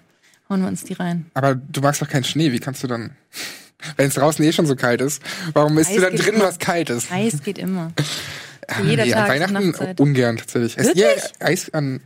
[0.48, 1.26] hauen wir uns die rein.
[1.34, 3.10] Aber du magst doch keinen Schnee, wie kannst du dann,
[3.96, 6.44] wenn es draußen eh schon so kalt ist, warum isst Eis du dann drin immer.
[6.44, 7.10] was Kaltes?
[7.10, 7.92] Eis geht immer.
[8.84, 10.00] Jeder nee, an Tages- und Weihnachten Nachtzeit.
[10.00, 10.78] ungern tatsächlich.
[10.78, 11.08] Esst ihr
[11.40, 12.00] Eis an,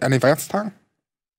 [0.00, 0.72] an den Weihnachtstagen?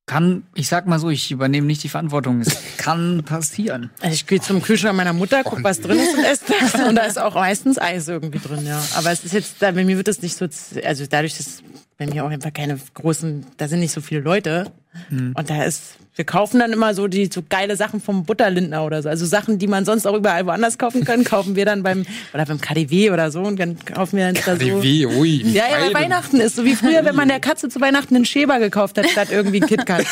[0.05, 2.41] Kann, ich sag mal so, ich übernehme nicht die Verantwortung.
[2.41, 3.89] Es kann passieren.
[4.01, 6.87] Also ich gehe zum Kühlschrank meiner Mutter, guck, was drin ist und esse das.
[6.87, 8.83] Und da ist auch meistens Eis irgendwie drin, ja.
[8.95, 10.45] Aber es ist jetzt, bei mir wird es nicht so,
[10.83, 11.63] also dadurch, dass
[11.97, 14.71] bei mir auch einfach keine großen, da sind nicht so viele Leute.
[15.09, 19.01] Und da ist, wir kaufen dann immer so die so geile Sachen vom Butterlindner oder
[19.01, 19.09] so.
[19.09, 22.45] Also Sachen, die man sonst auch überall woanders kaufen kann, kaufen wir dann beim, oder
[22.45, 23.41] beim KDW oder so.
[23.41, 24.59] Und dann kaufen wir dann da so.
[24.59, 25.41] KDW, ui.
[25.51, 26.55] Ja, ja, weil Weihnachten ist.
[26.55, 29.61] So wie früher, wenn man der Katze zu Weihnachten einen Schäber gekauft hat, statt irgendwie
[29.61, 30.05] einen KitKat.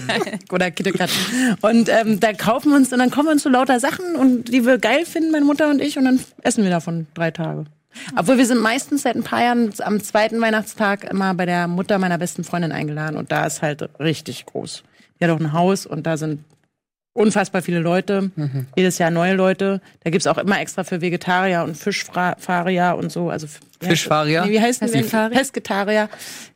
[0.52, 1.10] Oder KitKat.
[1.62, 4.52] Und ähm, da kaufen wir uns, und dann kommen wir uns so lauter Sachen, und
[4.52, 7.64] die wir geil finden, meine Mutter und ich, und dann essen wir davon drei Tage.
[8.16, 11.98] Obwohl wir sind meistens seit ein paar Jahren am zweiten Weihnachtstag immer bei der Mutter
[11.98, 13.16] meiner besten Freundin eingeladen.
[13.16, 14.82] Und da ist halt richtig groß.
[15.18, 16.44] Die hat auch ein Haus und da sind
[17.12, 18.30] unfassbar viele Leute,
[18.76, 19.80] jedes Jahr neue Leute.
[20.04, 23.28] Da gibt's auch immer extra für Vegetarier und Fischfarier und so.
[23.30, 23.48] Also
[23.80, 24.44] Fischfarier?
[24.44, 26.08] Nee, wie heißt denn Pesketarier?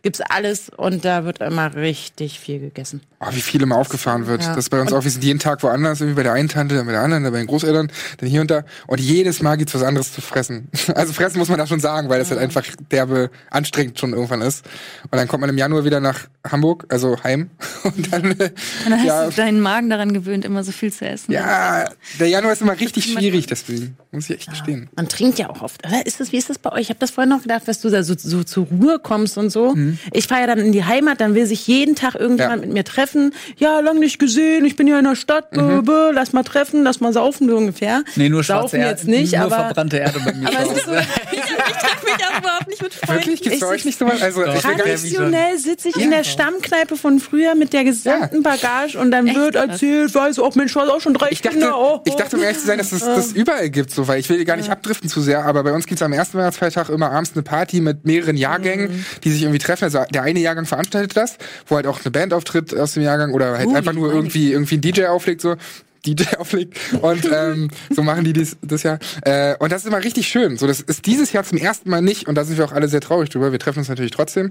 [0.02, 3.00] Gibt's alles und da wird immer richtig viel gegessen.
[3.20, 4.42] Oh, wie viel immer aufgefahren wird.
[4.42, 4.48] Ja.
[4.48, 6.74] Das ist bei uns auch, wir sind jeden Tag woanders, irgendwie bei der einen Tante,
[6.74, 8.64] dann bei der anderen, dann bei den Großeltern, dann hier und da.
[8.88, 10.68] Und jedes Mal gibt's was anderes zu fressen.
[10.94, 14.42] Also fressen muss man da schon sagen, weil das halt einfach derbe anstrengend schon irgendwann
[14.42, 14.64] ist.
[15.04, 17.50] Und dann kommt man im Januar wieder nach Hamburg, also heim.
[17.84, 18.52] Und dann, äh, Und
[18.84, 21.32] dann hast ja, du deinen Magen daran gewöhnt, immer so viel zu essen.
[21.32, 23.96] ja, der Januar ist immer richtig schwierig, deswegen.
[24.10, 24.90] Muss ich echt gestehen.
[24.96, 25.86] Man trinkt ja auch oft.
[25.86, 26.82] Oder ist das, wie ist das bei euch?
[26.82, 29.50] Ich habe das vorhin noch gedacht, dass du da so, so zur Ruhe kommst und
[29.50, 29.74] so.
[30.12, 32.66] Ich fahre ja dann in die Heimat, dann will sich jeden Tag irgendjemand Ja.
[32.66, 33.34] mit mir treffen.
[33.56, 36.82] Ja, lang nicht gesehen, ich bin ja in der Stadt, bö, bö, lass mal treffen,
[36.82, 38.02] lass mal saufen, so ungefähr.
[38.16, 38.90] Nee, nur schwarze Saufen Erde.
[38.90, 40.48] jetzt nicht, nur aber verbrannte Erde bei mir.
[40.48, 41.00] Aber es ist so, Hause.
[41.32, 43.14] richtig mich auch überhaupt nicht mit Freunden.
[43.20, 43.42] Wirklich?
[43.42, 44.02] Gibt's Ich- euch nicht?
[44.02, 47.84] Also, ich will gar nicht Traditionell sitze ich in der Stammkneipe von früher mit der
[47.84, 49.68] gesamten Bagage und dann wird krass.
[49.68, 51.76] erzählt, weiß auch Mensch, du hast auch schon drei Ich dachte, Kinder.
[51.78, 54.28] Oh, ich dachte, um ehrlich zu sein, dass es das überall gibt, so, weil ich
[54.28, 57.32] will gar nicht abdriften zu sehr, aber bei uns gibt's am ersten Weihnachtsfeiertag immer abends
[57.34, 59.84] eine Party mit mehreren Jahrgängen, die sich irgendwie treffen.
[59.84, 61.36] Also der eine Jahrgang veranstaltet das,
[61.66, 64.52] wo halt auch eine Band auftritt aus dem Jahrgang oder halt Uh, einfach nur irgendwie,
[64.52, 65.56] irgendwie ein DJ auflegt, so.
[66.06, 68.98] DJ auflegt und ähm, so machen die dies, das Jahr.
[69.22, 70.56] Äh, und das ist immer richtig schön.
[70.56, 72.88] So, das ist dieses Jahr zum ersten Mal nicht und da sind wir auch alle
[72.88, 73.52] sehr traurig drüber.
[73.52, 74.50] Wir treffen uns natürlich trotzdem.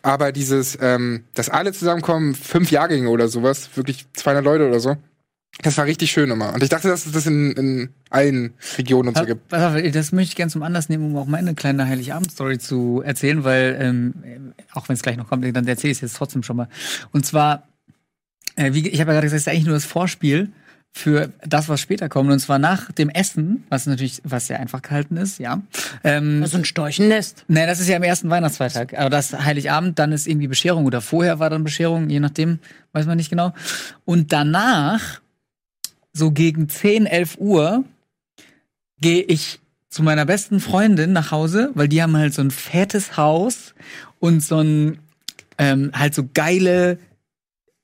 [0.00, 4.96] Aber dieses, ähm, dass alle zusammenkommen, fünf Jahrgänge oder sowas, wirklich 200 Leute oder so,
[5.62, 6.52] das war richtig schön immer.
[6.52, 9.48] Und ich dachte, dass es das in, in allen Regionen und so gibt.
[9.48, 13.02] Pass auf, das möchte ich gerne zum Anlass nehmen, um auch meine kleine Heiligabend-Story zu
[13.04, 16.42] erzählen, weil, ähm, auch wenn es gleich noch kommt, dann erzähle ich es jetzt trotzdem
[16.42, 16.68] schon mal.
[17.12, 17.66] Und zwar,
[18.56, 20.52] äh, wie, ich habe ja gerade gesagt, es ist eigentlich nur das Vorspiel
[20.96, 22.30] für das, was später kommt.
[22.30, 25.60] Und zwar nach dem Essen, was natürlich, was sehr einfach gehalten ist, ja.
[26.04, 27.44] Ähm, so ein Storchennest.
[27.48, 28.94] Nee, das ist ja am ersten Weihnachtsfeiertag.
[28.98, 32.60] Aber das Heiligabend, dann ist irgendwie Bescherung oder vorher war dann Bescherung, je nachdem,
[32.92, 33.52] weiß man nicht genau.
[34.06, 35.20] Und danach,
[36.16, 37.84] so gegen 10, 11 Uhr,
[39.00, 39.58] gehe ich
[39.90, 43.74] zu meiner besten Freundin nach Hause, weil die haben halt so ein fettes Haus
[44.18, 44.98] und so ein,
[45.58, 46.98] ähm, halt so geile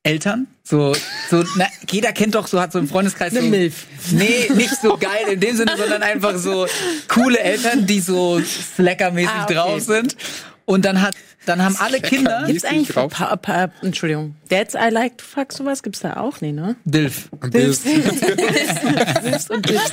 [0.03, 0.47] Eltern.
[0.65, 0.95] So,
[1.31, 3.49] so, na, jeder kennt doch so, hat so im Freundeskreis Eine so.
[3.49, 3.87] Milf.
[4.13, 6.67] Nee, nicht so geil in dem Sinne, sondern einfach so
[7.09, 9.55] coole Eltern, die so slackermäßig Ah, okay.
[9.55, 10.17] drauf sind.
[10.65, 11.15] Und dann hat,
[11.47, 12.45] dann haben alle Kinder.
[12.47, 13.13] Gibt's eigentlich drauf.
[13.13, 14.37] pa pa Entschuldigung.
[14.49, 16.77] Dads I like to fuck sowas gibt's da auch nee, ne?
[16.85, 17.29] Dilf.
[17.41, 17.83] Und das,
[19.25, 19.93] Dilfs und Dilfs.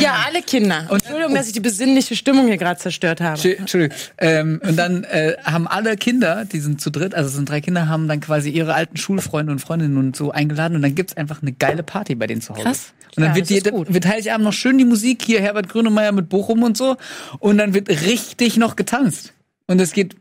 [0.00, 0.86] Ja, alle Kinder.
[0.90, 3.56] Entschuldigung, dass ich die besinnliche Stimmung hier gerade zerstört habe.
[3.56, 3.96] Entschuldigung.
[4.18, 7.60] Ähm, und dann äh, haben alle Kinder, die sind zu dritt, also es sind drei
[7.60, 11.16] Kinder, haben dann quasi ihre alten Schulfreunde und Freundinnen und so eingeladen und dann gibt's
[11.16, 12.62] einfach eine geile Party bei denen zu Hause.
[12.62, 12.92] Krass.
[13.16, 16.28] Und dann Ja, wird, die, wird Heiligabend noch schön die Musik, hier Herbert Grönemeyer mit
[16.28, 16.96] Bochum und so.
[17.38, 19.32] Und dann wird richtig noch getanzt.
[19.66, 20.16] Und es geht,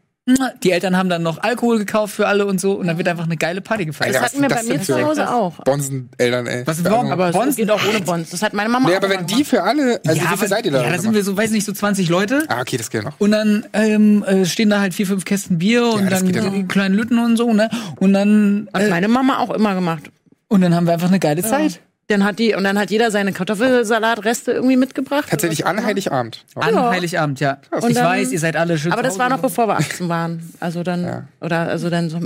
[0.64, 2.72] die Eltern haben dann noch Alkohol gekauft für alle und so.
[2.74, 4.16] Und dann wird einfach eine geile Party gefeiert.
[4.16, 5.60] Das hatten wir bei mir zu Hause auch.
[5.64, 6.66] Bonsen-Eltern, ey.
[6.66, 6.84] Was?
[6.84, 7.12] Ahnung.
[7.12, 7.50] Aber Bonzen?
[7.50, 8.32] es geht auch ohne Bonds.
[8.32, 10.66] Das hat meine Mama Nee, auch aber wenn die für alle, also wie viel seid
[10.66, 10.84] ihr da?
[10.84, 12.44] Ja, da sind wir so, weiß nicht, so 20 Leute.
[12.48, 13.20] Ah, okay, das geht noch.
[13.20, 16.50] Und dann ähm, äh, stehen da halt vier, fünf Kästen Bier und das dann ja
[16.50, 17.70] die kleinen Lütten und so, ne?
[17.98, 20.10] Und dann, Hat äh, meine Mama auch immer gemacht.
[20.48, 21.82] und dann haben wir einfach eine geile Zeit.
[22.08, 25.28] Dann hat die, und dann hat jeder seine Kartoffelsalatreste irgendwie mitgebracht.
[25.30, 26.46] Tatsächlich an Heiligabend.
[26.54, 27.58] An Heiligabend, ja.
[27.72, 30.08] Und ich dann- weiß, ihr seid alle schön Aber das war noch bevor wir 18
[30.08, 30.54] waren.
[30.60, 31.28] Also dann, Ja.
[31.42, 32.20] oder also dann so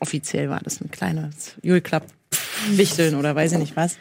[0.00, 2.04] offiziell war das ein kleines Julklapp.
[2.72, 3.96] Wichteln oder weiß ich nicht was.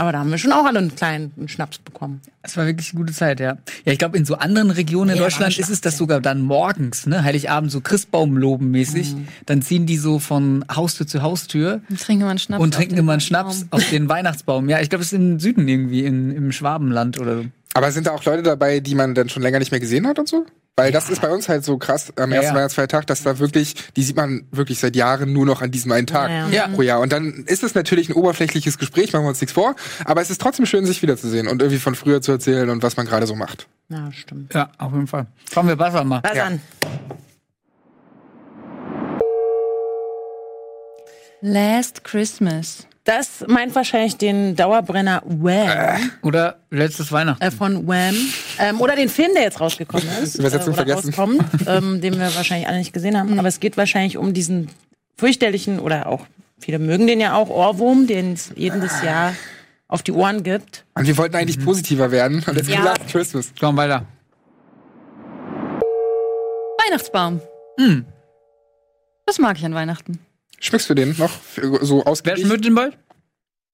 [0.00, 2.22] Aber da haben wir schon auch alle einen kleinen Schnaps bekommen.
[2.42, 3.58] Es war wirklich eine gute Zeit, ja.
[3.84, 6.40] Ja, ich glaube, in so anderen Regionen in Ja, Deutschland ist es das sogar dann
[6.40, 7.22] morgens, ne?
[7.22, 9.14] Heiligabend so Christbaumloben-mäßig.
[9.14, 9.28] Mhm.
[9.44, 12.62] Dann ziehen die so von Haustür zu Haustür Und trinken wir einen Schnaps.
[12.62, 14.70] und auf trinken den immer einen Schnaps auf den Weihnachtsbaum.
[14.70, 17.44] Ja, ich glaube, es ist im Süden irgendwie, in, im Schwabenland oder so.
[17.74, 20.18] Aber sind da auch Leute dabei, die man dann schon länger nicht mehr gesehen hat
[20.18, 20.46] und so?
[20.80, 22.58] Weil das ist bei uns halt so krass am Ja, ersten ja.
[22.58, 26.06] Weihnachtsfeiertag, dass da wirklich, die sieht man wirklich seit Jahren nur noch an diesem einen
[26.06, 26.68] Tag Ja, ja.
[26.68, 27.00] pro Jahr.
[27.00, 30.30] Und dann ist es natürlich ein oberflächliches Gespräch, machen wir uns nichts vor, aber es
[30.30, 33.26] ist trotzdem schön, sich wiederzusehen und irgendwie von früher zu erzählen und was man gerade
[33.26, 33.66] so macht.
[33.88, 34.54] Ja, stimmt.
[34.54, 35.26] Ja, auf jeden Fall.
[35.52, 36.20] Kommen wir Wasser mal.
[36.22, 36.44] Was Ja.
[36.46, 36.60] an?
[41.42, 42.86] Last Christmas.
[43.10, 47.42] Das meint wahrscheinlich den Dauerbrenner Wham Oder letztes Weihnachten.
[47.42, 48.14] äh, von Wham.
[48.60, 50.36] Ähm, oder den Film, der jetzt rausgekommen ist.
[50.36, 51.08] Übersetzung äh, vergessen.
[51.08, 53.36] rauskommt, ähm, den wir wahrscheinlich alle nicht gesehen haben.
[53.36, 54.68] Aber es geht wahrscheinlich um diesen
[55.16, 56.24] fürchterlichen, oder auch,
[56.60, 59.34] viele mögen den ja auch, Ohrwurm, den es jedes Jahr
[59.88, 60.84] auf die Ohren gibt.
[60.94, 62.84] Und wir wollten eigentlich positiver werden und jetzt Ja.
[62.84, 63.52] Last Christmas.
[63.58, 64.04] Komm weiter.
[66.86, 67.40] Weihnachtsbaum.
[67.76, 68.04] Hm.
[69.26, 70.20] Das mag ich an Weihnachten.
[70.60, 71.30] Schmückst du den noch
[71.82, 72.46] so Wer ausgiebig?
[72.46, 72.96] schmückt den bald?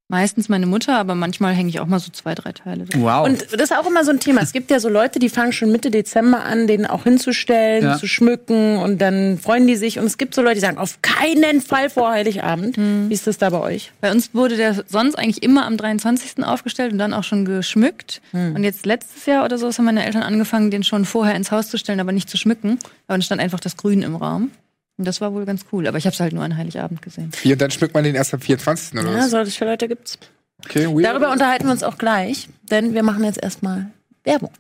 [0.09, 3.03] Meistens meine Mutter, aber manchmal hänge ich auch mal so zwei, drei Teile drin.
[3.03, 3.27] Wow.
[3.27, 4.41] Und das ist auch immer so ein Thema.
[4.41, 7.99] Es gibt ja so Leute, die fangen schon Mitte Dezember an, den auch hinzustellen, Ja.
[7.99, 9.99] zu schmücken und dann freuen die sich.
[9.99, 12.77] Und es gibt so Leute, die sagen, auf keinen Fall vor Heiligabend.
[12.79, 13.91] Wie ist das da bei euch?
[14.01, 16.45] Bei uns wurde der sonst eigentlich immer am 23.
[16.45, 18.23] aufgestellt und dann auch schon geschmückt.
[18.33, 21.69] Und jetzt letztes Jahr oder so haben meine Eltern angefangen, den schon vorher ins Haus
[21.69, 22.79] zu stellen, aber nicht zu schmücken.
[23.09, 24.53] Aber dann stand einfach das Grün im Raum.
[24.99, 25.87] Und das war wohl ganz cool.
[25.87, 27.31] Aber ich habe es halt nur an Heiligabend gesehen.
[27.45, 28.99] Und dann schmückt man den erst am 24.
[28.99, 29.31] oder Ja, was?
[29.31, 30.19] solche Leute gibt's.
[30.65, 31.05] Okay, weird.
[31.05, 33.91] Darüber unterhalten wir uns auch gleich, denn wir machen jetzt erstmal
[34.25, 34.51] Werbung.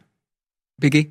[0.78, 1.10] BG.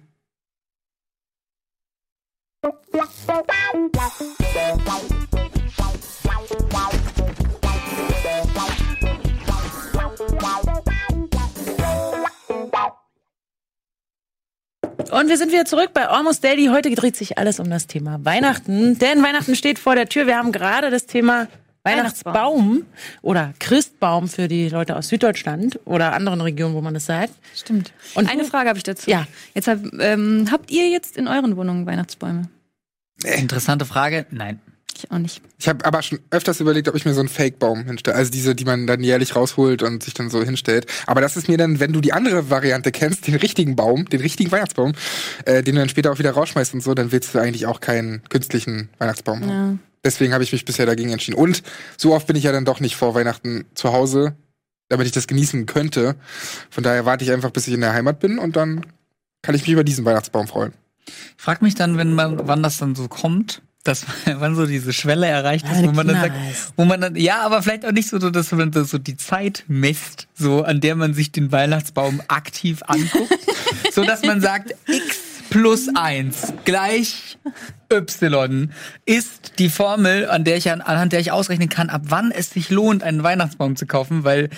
[15.11, 16.67] Und wir sind wieder zurück bei Almost Daily.
[16.67, 18.97] Heute dreht sich alles um das Thema Weihnachten.
[18.97, 20.27] Denn Weihnachten steht vor der Tür.
[20.27, 21.47] Wir haben gerade das Thema
[21.83, 22.85] Weihnachtsbaum
[23.21, 27.33] oder Christbaum für die Leute aus Süddeutschland oder anderen Regionen, wo man das sagt.
[27.55, 27.93] Stimmt.
[28.15, 29.09] Und Eine Frage habe ich dazu.
[29.09, 29.27] Ja.
[29.53, 32.49] Jetzt hab, ähm, habt ihr jetzt in euren Wohnungen Weihnachtsbäume?
[33.23, 34.25] Interessante Frage.
[34.31, 34.59] Nein.
[35.05, 35.41] Ich auch nicht.
[35.59, 38.17] Ich habe aber schon öfters überlegt, ob ich mir so einen Fake-Baum hinstelle.
[38.17, 40.87] Also diese, die man dann jährlich rausholt und sich dann so hinstellt.
[41.05, 44.21] Aber das ist mir dann, wenn du die andere Variante kennst, den richtigen Baum, den
[44.21, 44.93] richtigen Weihnachtsbaum,
[45.45, 47.81] äh, den du dann später auch wieder rausschmeißt und so, dann willst du eigentlich auch
[47.81, 49.49] keinen künstlichen Weihnachtsbaum haben.
[49.49, 49.77] Ja.
[50.03, 51.37] Deswegen habe ich mich bisher dagegen entschieden.
[51.37, 51.63] Und
[51.97, 54.35] so oft bin ich ja dann doch nicht vor Weihnachten zu Hause,
[54.89, 56.15] damit ich das genießen könnte.
[56.69, 58.85] Von daher warte ich einfach, bis ich in der Heimat bin und dann
[59.41, 60.73] kann ich mich über diesen Weihnachtsbaum freuen.
[61.07, 64.91] Ich frag mich dann, wenn man, wann das dann so kommt, dass wann so diese
[64.91, 66.35] Schwelle erreicht ist, wo man dann sagt,
[66.75, 69.63] wo man dann, ja, aber vielleicht auch nicht so, dass man das so die Zeit
[69.67, 73.39] misst, so an der man sich den Weihnachtsbaum aktiv anguckt,
[73.93, 77.37] so dass man sagt, x plus eins gleich
[77.93, 78.71] y
[79.05, 82.49] ist die Formel, an der ich an, anhand der ich ausrechnen kann, ab wann es
[82.49, 84.49] sich lohnt, einen Weihnachtsbaum zu kaufen, weil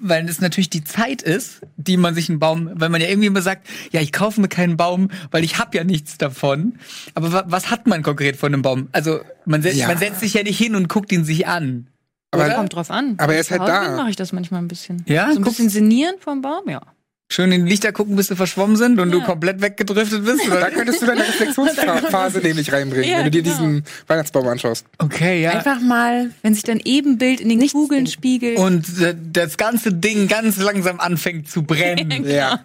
[0.00, 3.26] weil es natürlich die Zeit ist, die man sich einen Baum, weil man ja irgendwie
[3.28, 6.78] immer sagt, ja, ich kaufe mir keinen Baum, weil ich habe ja nichts davon.
[7.14, 8.88] Aber wa was hat man konkret von einem Baum?
[8.92, 9.86] Also man, setzt Ja.
[9.88, 11.86] man setzt sich ja nicht hin und guckt ihn sich an.
[12.30, 12.54] Aber- Oder?
[12.56, 13.14] Kommt drauf an.
[13.18, 13.96] Aber er ist halt da.
[13.96, 15.02] mache ich das manchmal ein bisschen.
[15.06, 15.32] Ja?
[15.32, 16.82] So ein bisschen sinnieren vom Baum, ja.
[17.30, 19.24] Schön in die Lichter gucken, bis sie verschwommen sind und du Ja.
[19.26, 20.40] komplett weggedriftet bist?
[20.48, 20.70] Da Oder?
[20.70, 23.54] könntest du deine Reflexionsphase nämlich reinbringen, Ja, wenn du dir genau.
[23.56, 24.86] diesen Weihnachtsbaum anschaust.
[24.96, 25.50] Okay, ja.
[25.50, 28.58] Einfach mal Wenn sich dein Ebenbild in den Kugeln spiegelt.
[28.58, 32.24] Und äh, das ganze Ding ganz langsam anfängt zu brennen.
[32.26, 32.60] Ja.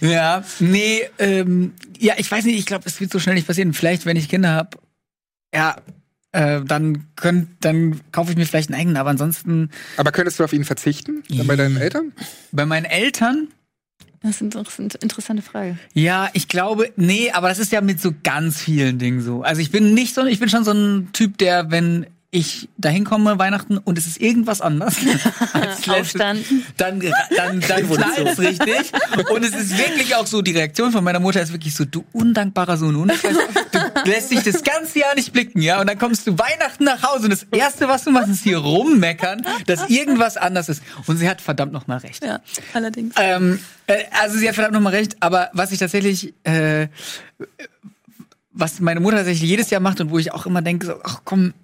[0.00, 3.72] Ja, nee, ähm, ja, ich weiß nicht, ich glaube, es wird so schnell nicht passieren.
[3.74, 4.78] Vielleicht, wenn ich Kinder habe,
[5.54, 5.76] ja,
[6.32, 10.44] äh, dann könnt, dann kaufe ich mir vielleicht einen eigenen, aber ansonsten Aber könntest du
[10.44, 11.22] auf ihn verzichten?
[11.28, 12.12] Dann bei deinen Eltern?
[12.52, 13.48] bei meinen Eltern,
[14.22, 15.78] Das ist eine inter- interessante Frage.
[15.94, 19.42] ja, ich glaube, nee, aber das ist ja mit so ganz vielen Dingen so.
[19.42, 23.04] Also ich bin nicht so, ich bin schon so ein Typ, der, wenn ich dahin
[23.04, 24.96] komme Weihnachten und es ist irgendwas anders
[25.54, 26.44] als letztes, Aufstand.
[26.76, 28.92] dann dann dann knallt's richtig.
[29.30, 32.04] Und es ist wirklich auch so die Reaktion von meiner Mutter ist wirklich so du
[32.12, 33.12] undankbarer Sohn und
[34.04, 35.80] du lässt dich das ganze Jahr nicht blicken ja?
[35.80, 38.58] Und dann kommst du Weihnachten nach Hause und das erste was du machst ist hier
[38.58, 40.82] rummeckern dass irgendwas anders ist.
[41.06, 42.22] Und sie hat verdammt noch mal recht.
[42.22, 42.40] Ja,
[42.74, 43.14] allerdings.
[43.18, 46.88] ähm, äh, also sie hat verdammt nochmal recht, aber was ich tatsächlich, äh,
[48.52, 51.22] was meine Mutter tatsächlich jedes Jahr macht und wo ich auch immer denke, so, ach
[51.24, 51.54] komm,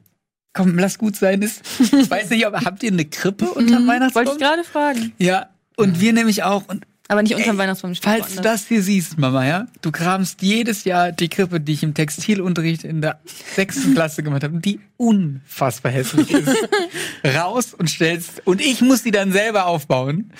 [0.55, 4.25] komm, lass gut sein, ist, ich weiß nicht, ob, habt ihr eine Krippe unterm Weihnachtsbaum?
[4.25, 4.29] Mhm.
[4.29, 5.13] Wollte ich gerade fragen.
[5.19, 6.67] Ja, und wir nämlich auch.
[6.69, 7.95] Und Aber nicht unterm Ey, Weihnachtsbaum.
[8.01, 11.83] falls du das hier siehst, Mama, ja, du kramst jedes Jahr die Krippe, die ich
[11.83, 13.21] im Textilunterricht in der
[13.55, 16.57] sechsten Klasse gemacht habe, die unfassbar hässlich ist,
[17.37, 20.31] raus und stellst, und ich muss die dann selber aufbauen.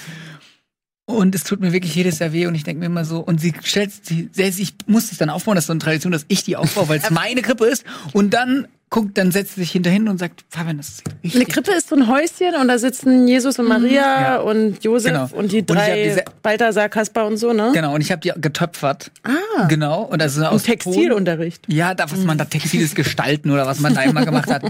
[1.07, 3.39] Und es tut mir wirklich jedes Jahr weh und ich denke mir immer so, und
[3.41, 6.45] sie stellt sie, ich muss es dann aufbauen, das ist so eine Tradition, dass ich
[6.45, 7.85] die aufbaue, weil es meine Krippe ist.
[8.15, 11.35] Und dann guckt, dann setzt sie sich hinterhin und sagt, Fabian, das ist richtig.
[11.35, 13.91] Eine Krippe ist so ein Häuschen und da sitzen Jesus und Maria
[14.21, 14.37] Ja.
[14.39, 15.29] und Josef Genau.
[15.33, 17.73] und die Und drei diese- Balthasar, Kaspar und so, ne?
[17.75, 19.11] Genau, und ich habe die getöpfert.
[19.25, 19.67] Ah.
[19.69, 20.03] Genau.
[20.05, 21.65] Und also aus Und Textilunterricht.
[21.67, 24.63] Ja, da, was man da textiles Gestalten oder was man da immer gemacht hat.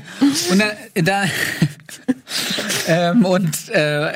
[0.51, 0.65] Und da,
[1.03, 1.25] da
[2.89, 4.13] ähm, und äh,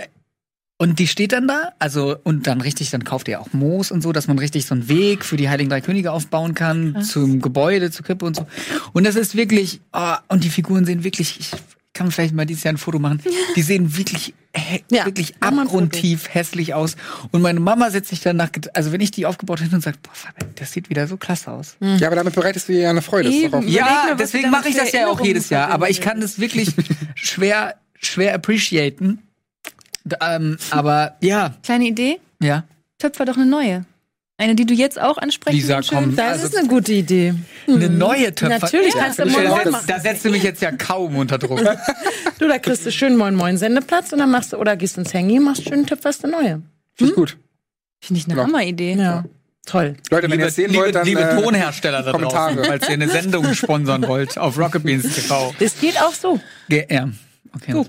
[0.78, 4.00] und die steht dann da, also und dann richtig, dann kauft ihr auch Moos und
[4.00, 7.40] so, dass man richtig so einen Weg für die Heiligen Drei Könige aufbauen kann zum
[7.42, 8.46] Gebäude, zur Krippe und so.
[8.92, 11.50] Und das ist wirklich, oh, und die Figuren sehen wirklich, ich
[11.94, 13.20] kann vielleicht mal dieses Jahr ein Foto machen.
[13.56, 14.32] Die sehen wirklich,
[14.88, 16.96] Ja, wirklich abgrundtief hässlich aus.
[17.32, 20.12] Und meine Mama setzt sich danach, also wenn ich die aufgebaut hätte und sagt, boah,
[20.54, 21.76] das sieht wieder so klasse aus.
[21.80, 23.30] Ja, aber damit bereitest du dir ja eine Freude.
[23.30, 23.66] Eben.
[23.66, 25.70] Ja, du deswegen mache ich das ja auch jedes Jahr.
[25.70, 26.70] Aber ich kann das wirklich
[27.16, 29.18] schwer, schwer appreciaten.
[30.20, 32.18] Ähm, aber ja, Kleine Idee?
[32.40, 32.64] ja.
[32.98, 33.84] Töpfer doch eine neue.
[34.40, 36.16] Eine, die du jetzt auch ansprechen Lisa, und komm.
[36.16, 37.34] Das Also- ist eine gute Idee.
[37.66, 38.58] Eine neue Töpfer.
[38.60, 39.84] Natürlich, ja, kannst du da, Moin Moin machen.
[39.88, 41.60] da setzt du mich jetzt ja kaum unter Druck.
[42.38, 45.12] Du, da kriegst du schön Moin Moin Sendeplatz und dann machst du, oder gehst ins
[45.12, 46.62] Hangy, machst schön töpferst eine neue.
[46.94, 47.36] Finde ich gut.
[48.00, 48.42] Finde ich eine Ja.
[48.44, 48.94] Hammeridee.
[48.94, 49.24] Ja.
[49.66, 49.96] Toll.
[50.10, 52.54] Leute, wenn ihr das sehen liebe, wollt, dann liebe äh, Tonhersteller da Kommentare.
[52.54, 55.52] draußen, falls ihr eine Sendung sponsern wollt auf Rocket Beans TV.
[55.58, 56.40] Das geht auch so.
[56.68, 57.08] Ge ja.
[57.60, 57.84] Okay.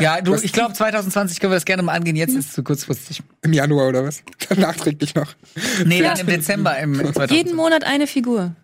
[0.00, 2.16] Ja, du, ich glaube 2020 können wir das gerne mal angehen.
[2.16, 3.22] Jetzt ist es zu kurzfristig.
[3.42, 4.22] im Januar oder was?
[4.48, 5.34] Dann nachträglich noch.
[5.84, 7.36] Nee, dann im Dezember im 2020.
[7.36, 8.54] Jeden Monat eine Figur.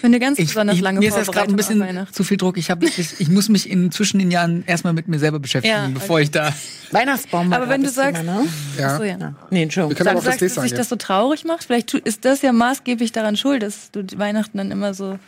[0.00, 2.36] Für eine ganz Ich, besonders ich, lange mir ist das gerade ein bisschen zu viel
[2.36, 2.56] Druck.
[2.56, 5.74] Ich, hab, ich, ich muss mich in, zwischen den Jahren erstmal mit mir selber beschäftigen,
[5.74, 6.52] Ja, bevor ich da.
[6.90, 7.52] Weihnachtsbaum.
[7.52, 8.46] Aber wenn du sagst- ne?
[8.78, 8.96] Ja.
[8.96, 9.16] So, ja.
[9.18, 9.34] Ja.
[9.50, 10.00] Nee, Entschuldigung.
[10.00, 11.64] Aber Du auf das sagst, dass sich das so traurig macht.
[11.64, 15.18] Vielleicht ist das ja maßgeblich daran schuld, dass du die Weihnachten dann immer so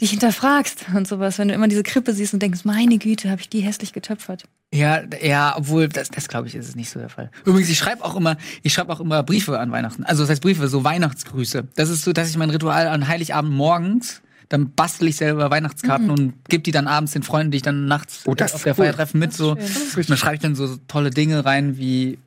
[0.00, 3.40] dich hinterfragst und sowas, wenn du immer diese Krippe siehst und denkst, meine Güte, habe
[3.40, 4.44] ich die hässlich getöpfert.
[4.72, 7.30] Ja, ja, obwohl das, das glaube ich, ist es nicht so der Fall.
[7.44, 10.04] Übrigens, ich schreibe auch immer, ich schreibe auch immer Briefe an Weihnachten.
[10.04, 11.68] Also das heißt Briefe, so Weihnachtsgrüße.
[11.74, 16.10] Das ist so, dass ich mein Ritual an Heiligabend morgens dann bastel ich selber Weihnachtskarten
[16.10, 18.64] und gebe die dann abends den Freunden, die ich dann nachts Oh, das auf ist
[18.64, 18.86] der cool.
[18.86, 19.32] Feier treffen mit.
[19.32, 19.52] So.
[19.52, 22.18] Und dann schreibe ich dann so tolle Dinge rein wie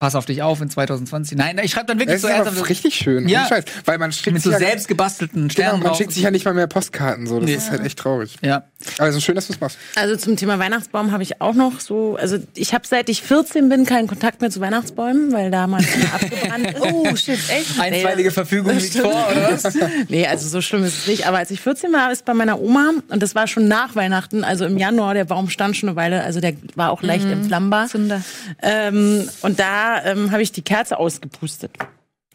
[0.00, 1.36] Pass auf dich auf in 2020.
[1.36, 3.28] Nein, ich schreibe dann wirklich Das so ist aber ernsthaft richtig schön.
[3.28, 3.46] Ja.
[3.48, 5.96] Scheiß, weil man schickt mit so sich ja, selbst gebastelten genau, Sternen man drauf.
[5.98, 7.26] schickt sich ja nicht mal mehr Postkarten.
[7.26, 7.40] So.
[7.40, 7.56] Das Nee.
[7.56, 8.36] ist halt echt traurig.
[8.40, 8.62] ja.
[8.98, 9.76] Also schön, dass du es machst.
[9.96, 13.68] Also zum Thema Weihnachtsbaum habe ich auch noch so, also ich habe seit ich 14
[13.68, 16.80] bin keinen Kontakt mehr zu Weihnachtsbäumen, weil damals einer abgebrannt ist.
[16.80, 17.80] Oh, shit, echt?
[17.80, 19.74] Einstweilige Verfügung liegt vor, oder was?
[20.08, 21.26] Nee, also so schlimm ist es nicht.
[21.26, 24.44] Aber als ich 14 war, ist bei meiner Oma, und das war schon nach Weihnachten,
[24.44, 27.88] also im Januar, der Baum stand schon eine Weile, also der war auch leicht entflammbar.
[27.88, 28.22] Zunder.
[28.62, 31.72] Ähm, und da ähm, habe ich die Kerze ausgepustet.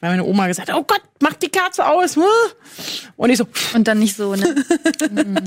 [0.04, 2.18] Weil meine Oma gesagt hat, oh Gott, mach die Kerze aus.
[2.18, 2.24] huh?
[3.16, 4.54] Und ich so, Und dann nicht so, ne?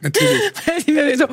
[0.00, 1.18] Natürlich.
[1.18, 1.26] so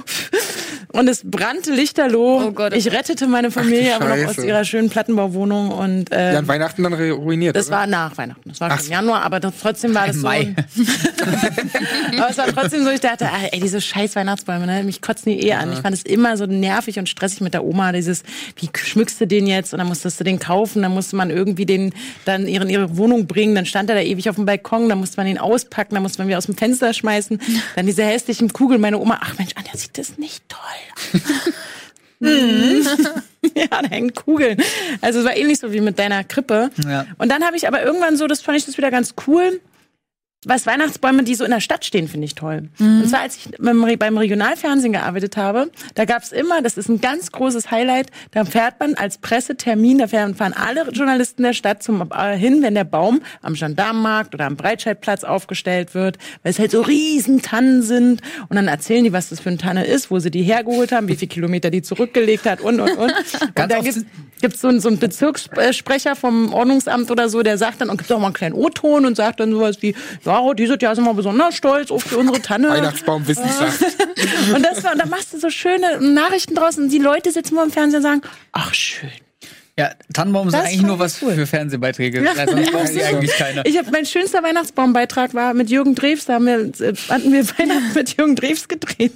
[0.91, 2.47] und es brannte lichterloh.
[2.47, 6.39] Oh Gott, ich rettete meine Familie aber noch aus ihrer schönen Plattenbauwohnung und äh, Ja,
[6.39, 7.55] an Weihnachten dann ruiniert.
[7.55, 7.77] das oder?
[7.77, 8.49] war nach Weihnachten.
[8.49, 8.91] Das war Ach schon im.
[8.93, 10.23] Januar, aber das, trotzdem war das so.
[10.23, 10.55] Mai.
[12.17, 15.31] aber es war trotzdem so, ich dachte, ah, ey, diese scheiß Weihnachtsbäume, ne, mich kotzen
[15.31, 15.71] die eh an.
[15.73, 18.23] Ich fand es immer so nervig und stressig mit der Oma, dieses,
[18.55, 19.73] wie schmückst du den jetzt?
[19.73, 21.93] Und dann musstest du den kaufen, dann musste man irgendwie den
[22.25, 25.17] dann in ihre Wohnung bringen, dann stand er da ewig auf dem Balkon, dann musste
[25.17, 27.39] man ihn auspacken, dann musste man wieder aus dem Fenster schmeißen.
[27.75, 31.21] Dann diese hässlichen Kugeln, meine Oma, ach Mensch, Anja, sieht das nicht toll.
[32.19, 32.85] Mhm.
[33.55, 34.61] ja, da hängen Kugeln.
[35.01, 36.69] Also es war ähnlich so wie mit deiner Krippe.
[36.85, 37.05] Ja.
[37.17, 39.61] Und dann habe ich aber irgendwann so, das fand ich das wieder ganz cool.
[40.45, 42.69] Was Weihnachtsbäume, die so in der Stadt stehen, finde ich toll.
[42.79, 46.87] Und zwar, als ich beim Re- beim Regionalfernsehen gearbeitet habe, da gab's immer, das ist
[46.87, 51.83] ein ganz großes Highlight, da fährt man als Pressetermin, da fahren alle Journalisten der Stadt
[51.83, 56.59] zum, äh, hin, wenn der Baum am Gendarmenmarkt oder am Breitscheidplatz aufgestellt wird, weil es
[56.59, 58.21] halt so riesen Tannen sind.
[58.47, 61.09] Und dann erzählen die, was das für eine Tanne ist, wo sie die hergeholt haben,
[61.09, 63.13] wie viele Kilometer die zurückgelegt hat und, und, und.
[63.59, 64.05] Und da gibt's
[64.41, 68.09] gibt's so einen, so einen Bezirkssprecher vom Ordnungsamt oder so, der sagt dann, und gibt
[68.11, 69.95] auch mal einen kleinen O-Ton und sagt dann sowas wie,
[70.29, 72.69] ja, dieses Jahr sind wir besonders stolz auf unsere Tanne.
[72.69, 73.81] Weihnachtsbaum Wissenschaft.
[74.53, 77.55] Und das war, und da machst du so schöne Nachrichten draußen und die Leute sitzen
[77.55, 78.21] vor dem Fernseher und sagen,
[78.51, 79.09] ach schön.
[79.79, 81.35] Ja, Tannenbaum ist Das eigentlich nur was cool.
[81.35, 82.21] für Fernsehbeiträge.
[82.21, 82.33] Ja.
[82.35, 83.65] Sonst sie eigentlich keiner.
[83.65, 87.47] Ich hab, mein schönster Weihnachtsbaumbeitrag war mit Jürgen Drews, da haben wir, äh, hatten wir
[87.57, 89.13] Weihnachten mit Jürgen Drews gedreht.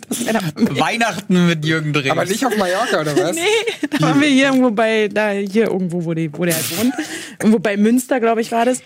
[0.55, 2.09] Weihnachten mit Jürgen Drews.
[2.09, 3.35] Aber nicht auf Mallorca, oder was?
[3.35, 3.41] Nee,
[3.89, 6.93] da waren wir hier irgendwo bei, da hier irgendwo, wo, die, wo der halt wohnt.
[7.39, 8.81] Irgendwo bei Münster, glaube ich, war das.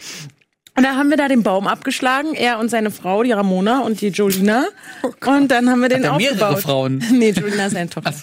[0.77, 3.99] Und da haben wir da den Baum abgeschlagen, er und seine Frau, die Ramona und
[3.99, 4.65] die Jolina.
[5.25, 6.59] und dann haben wir den mehrere aufgebaut.
[6.59, 7.03] Frauen?
[7.11, 8.13] Nee, Jolina ist seine Tochter.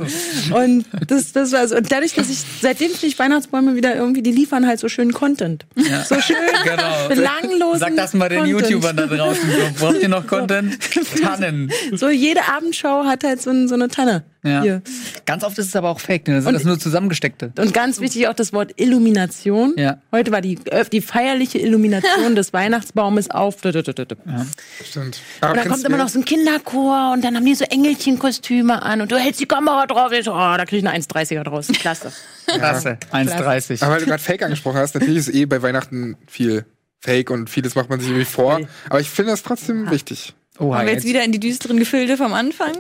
[0.55, 1.77] Und das, das war so.
[1.77, 5.13] Und dadurch, dass ich, seitdem finde ich Weihnachtsbäume wieder irgendwie, die liefern halt so schönen
[5.13, 5.67] Content.
[6.09, 7.09] So schön, Genau.
[7.09, 8.71] belanglosen Sag das mal den Content.
[8.71, 9.51] YouTubern da draußen.
[9.51, 10.79] So, braucht ihr noch Content?
[11.23, 11.73] Tannen.
[11.93, 14.23] So jede Abendschau hat halt so, so eine Tanne.
[14.45, 14.63] Ja.
[14.63, 14.83] Hier.
[15.25, 16.35] Ganz oft ist es aber auch fake, ne?
[16.35, 17.53] Das sind Und- das nur zusammengesteckte.
[17.59, 19.75] Und ganz wichtig auch das Wort Illumination.
[19.77, 19.99] Ja.
[20.13, 23.57] Heute war die, äh, die feierliche Illumination des Weihnachtsbaumes auf.
[23.63, 25.21] Stimmt.
[25.41, 28.83] Aber Und dann kommt immer noch so ein Kinderchor und dann haben die so Engelchenkostüme
[28.83, 30.13] an und du hältst die Kamera drauf.
[30.13, 31.69] Ich so, oh, da krieg ich eine 1,30er draus.
[31.69, 32.13] Klasse.
[32.47, 32.99] Klasse.
[33.13, 33.83] 1,30.
[33.83, 36.67] Aber weil du gerade Fake angesprochen hast, natürlich ist eh bei Weihnachten viel
[37.01, 38.61] Fake und vieles macht man sich irgendwie vor.
[38.89, 40.35] Aber ich finde das trotzdem wichtig.
[40.59, 42.73] Oh, Kommen wir jetzt wieder in die düsteren Gefilde vom Anfang?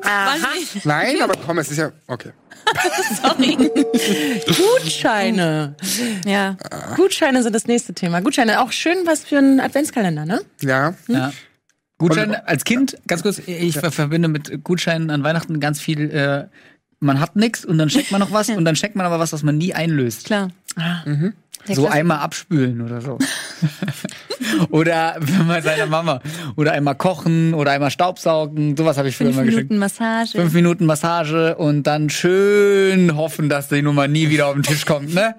[0.85, 1.91] Nein, aber komm, es ist ja.
[2.07, 2.31] Okay.
[3.21, 3.57] Sorry.
[4.47, 5.75] Gutscheine.
[6.25, 6.57] Ja.
[6.97, 8.21] Gutscheine sind das nächste Thema.
[8.21, 10.41] Gutscheine, auch schön was für einen Adventskalender, ne?
[10.61, 10.95] Ja.
[11.09, 11.33] Ja.
[11.99, 16.47] Gutscheine als Kind, ganz kurz, ich ver- verbinde mit Gutscheinen an Weihnachten ganz viel, äh,
[17.01, 19.33] man hat nix und dann schenkt man noch was und dann schenkt man aber was,
[19.33, 20.25] was man nie einlöst.
[20.27, 20.51] Klar.
[21.67, 22.01] Der So Klassiker.
[22.01, 23.19] einmal abspülen oder so.
[24.71, 26.21] oder wenn man seiner Mama.
[26.57, 28.77] Oder einmal kochen oder einmal Staubsaugen.
[28.77, 29.71] Sowas habe ich früher Fünf immer geschenkt.
[29.71, 30.39] Minuten Massage.
[30.39, 34.85] Fünf Minuten Massage und dann schön hoffen, dass die Nummer nie wieder auf den Tisch
[34.85, 35.35] kommt, ne?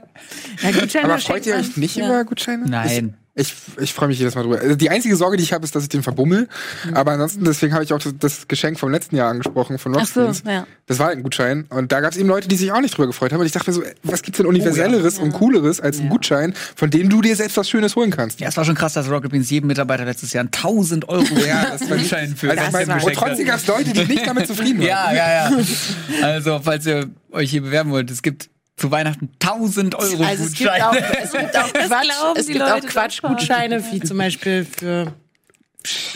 [0.61, 2.05] Ja, Gutscheine Aber freut ihr euch nicht ja.
[2.07, 2.65] über Gutscheine?
[2.67, 3.15] Nein.
[3.37, 4.59] Ich, ich freue mich jedes Mal drüber.
[4.59, 6.47] Also die einzige Sorge, die ich habe, ist, dass ich den verbummel.
[6.93, 10.05] Aber ansonsten, deswegen habe ich auch das, das Geschenk vom letzten Jahr angesprochen, von Ach
[10.05, 10.65] so, ja.
[10.85, 11.65] Das war halt ein Gutschein.
[11.69, 13.41] Und da gab es eben Leute, die sich auch nicht drüber gefreut haben.
[13.41, 16.89] Und ich dachte mir so, was gibt's denn universelleres und cooleres als ein Gutschein, von
[16.89, 18.39] dem du dir selbst was Schönes holen kannst?
[18.39, 21.71] Ja, es war schon krass, dass Rocket Beans jedem Mitarbeiter letztes Jahr 1000 Euro Ja,
[21.71, 24.47] das war Gutschein für Also ich meine, und trotzdem gab es Leute, die nicht damit
[24.47, 24.87] zufrieden waren.
[24.87, 25.57] Ja, ja, ja.
[26.21, 30.53] Also, falls ihr euch hier bewerben wollt, es gibt zu Weihnachten 1000 Euro Also es
[30.53, 31.17] gibt auch, Gutscheine.
[31.23, 35.13] es gibt auch Quatsch, es gibt auch Quatschgutscheine, wie zum Beispiel für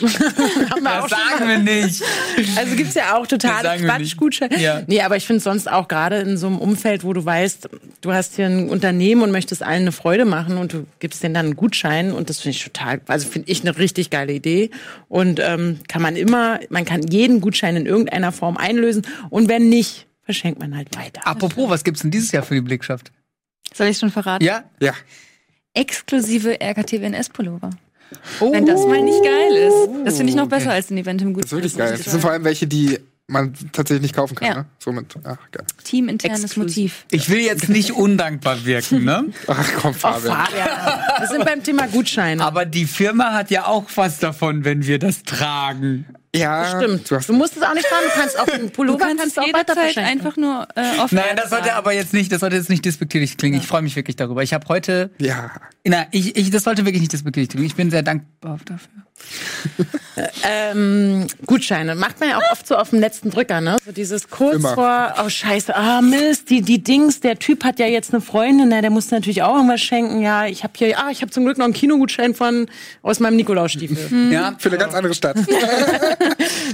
[0.00, 2.02] haben wir Das schon sagen wir nicht.
[2.56, 3.80] Also gibt's ja auch totale.
[3.82, 4.58] Quatschgutscheine.
[4.60, 4.82] Ja.
[4.86, 7.68] Nee, aber ich finde sonst auch gerade in so einem Umfeld, wo du weißt,
[8.00, 11.34] du hast hier ein Unternehmen und möchtest allen eine Freude machen und du gibst denen
[11.34, 14.70] dann einen Gutschein und das finde ich total, also finde ich eine richtig geile Idee.
[15.08, 19.68] Und ähm, kann man immer, man kann jeden Gutschein in irgendeiner Form einlösen und wenn
[19.68, 21.26] nicht, verschenkt man halt weiter.
[21.26, 23.10] Apropos, was gibt's denn dieses Jahr für die Blickschaft?
[23.74, 24.44] Soll ich schon verraten?
[24.44, 24.62] Ja?
[24.80, 24.92] Ja.
[25.74, 27.70] Exklusive RKTWNS-Pullover.
[28.40, 30.06] Wenn das mal nicht geil ist.
[30.06, 31.58] Das finde ich noch besser als ein Event im Das ist Gutschein.
[31.58, 31.96] wirklich geil.
[31.96, 34.48] Das sind vor allem welche, die man tatsächlich nicht kaufen kann.
[34.48, 34.54] Ja.
[34.54, 34.66] Ne?
[34.78, 35.64] Somit, ach, geil.
[35.84, 37.04] Teaminternes Exklusiv.
[37.04, 37.06] Motiv.
[37.22, 39.26] Ich will jetzt nicht undankbar wirken, ne?
[39.46, 40.36] Ach komm, Fabian.
[41.18, 42.44] Wir sind beim Thema Gutscheine.
[42.44, 46.06] Aber die Firma hat ja auch was davon, wenn wir das tragen.
[46.34, 47.10] Ja, Stimmt.
[47.10, 48.04] Du Du musst es auch nicht tragen.
[48.06, 51.12] Du kannst auch einen Du Pullover kannst kannst du auch jederzeit einfach nur äh, off
[51.12, 53.58] Nein, das sollte aber jetzt nicht, das sollte jetzt nicht despektierlich klingen.
[53.60, 54.42] Ich freue mich wirklich darüber.
[54.42, 55.50] Ich habe heute, ja.
[55.84, 57.66] na, ich, ich, das sollte wirklich nicht despektierlich klingen.
[57.66, 58.88] Ich bin sehr dankbar dafür.
[60.44, 63.76] ähm, Gutscheine macht man ja auch oft so auf dem letzten Drücker, ne?
[63.84, 64.74] So dieses kurz Immer.
[64.74, 68.68] vor, oh Scheiße, ah Mist, die die Dings, der Typ hat ja jetzt eine Freundin,
[68.68, 70.20] na, der muss natürlich auch irgendwas schenken.
[70.20, 72.66] Ja, ich habe hier, ah, ich habe zum Glück noch einen Kinogutschein von
[73.02, 74.32] aus meinem Nikolausstiefel.
[74.32, 75.36] Ja, Für eine ganz andere Stadt.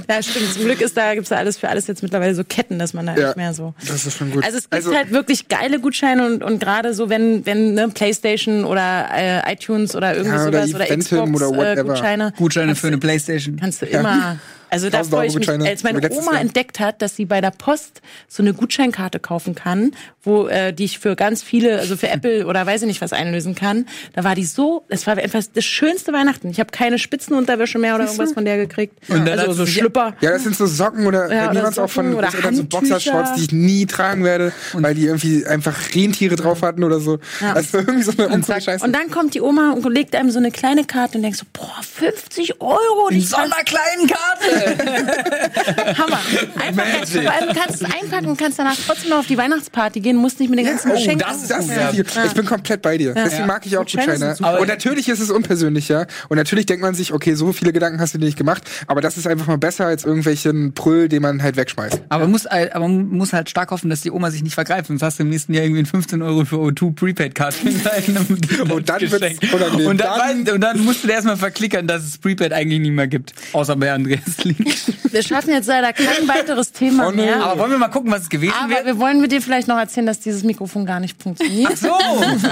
[0.09, 0.53] ja, stimmt.
[0.53, 3.05] Zum Glück ist da gibt's da alles für alles jetzt mittlerweile so Ketten, dass man
[3.07, 3.27] da Ja.
[3.27, 3.73] nicht mehr so.
[3.87, 4.43] Das ist schon gut.
[4.43, 8.63] Also es gibt halt wirklich geile Gutscheine und, und gerade so, wenn, wenn ne, Playstation
[8.65, 11.83] oder äh, iTunes oder irgendwie Ja, oder sowas oder Xbox oder äh, whatever.
[11.93, 12.33] Gutscheine.
[12.37, 13.57] Gutscheine kannst für eine Playstation.
[13.59, 14.37] Kannst du immer.
[14.69, 16.41] Also da 1000 freue ich mich, als meine Oma Jahr.
[16.41, 19.91] entdeckt hat, dass sie bei der Post so eine Gutscheinkarte kaufen kann,
[20.23, 23.13] wo äh, die ich für ganz viele, also für Apple oder weiß ich nicht was
[23.13, 23.85] einlösen kann.
[24.13, 26.49] Da war die so, das war etwas das schönste Weihnachten.
[26.49, 28.97] Ich habe keine Spitzenunterwäsche mehr oder irgendwas von der gekriegt.
[29.09, 30.15] Und dann also so Schlüpper.
[30.21, 32.63] Ja, das sind so Socken oder Ja, mir waren es auch von oder so.
[32.63, 37.19] Boxershorts, die ich nie tragen werde, weil die irgendwie einfach Rentiere drauf hatten oder so.
[37.53, 38.85] Also irgendwie so eine uncoole Scheiße.
[38.85, 41.45] Und dann kommt die Oma und legt einem so eine kleine Karte und denkst so,
[41.53, 43.09] boah, 50 Euro.
[43.11, 44.56] Die so einer kleinen Karte.
[44.57, 46.19] Hammer.
[46.59, 49.99] Einfach, vor allem kannst du es einpacken und kannst danach trotzdem noch auf die Weihnachtsparty
[49.99, 51.25] gehen, musst nicht mit den ganzen oh, Geschenken.
[51.27, 51.91] das Das ist ja.
[51.91, 52.05] viel.
[52.25, 53.13] Ich bin komplett bei dir.
[53.13, 54.35] Deswegen mag ich auch Gutscheine.
[54.59, 56.07] Und natürlich ist es unpersönlicher.
[56.29, 58.63] Und natürlich denkt man sich, okay, so viele Gedanken hast du dir nicht gemacht.
[58.87, 62.01] Aber das ist einfach mal besser als irgendwelchen Prüll, den man halt wegschmeißt.
[62.09, 64.55] Aber, man muss, halt- aber man muss halt stark hoffen, dass die Oma sich nicht
[64.55, 64.87] vergreift.
[64.87, 68.71] Sonst hast du im nächsten Jahr irgendwie einen 15 Euro für O2 Prepaid-Card in deinem
[68.71, 69.87] Und dann wird's unangenehm.
[69.87, 72.91] Und dann, Dann- und dann musst du dir erstmal verklickern, dass es Prepaid eigentlich nicht
[72.91, 73.33] mehr gibt.
[73.53, 74.75] Außer bei Andreas Link.
[75.11, 77.43] Wir schaffen jetzt leider kein weiteres Thema Oh, mehr.
[77.43, 78.85] Aber wollen wir mal gucken, was es gewesen Aber wäre?
[78.85, 81.77] wir wollen mit dir vielleicht noch erzählen, dass dieses Mikrofon gar nicht funktioniert.
[81.77, 81.91] So,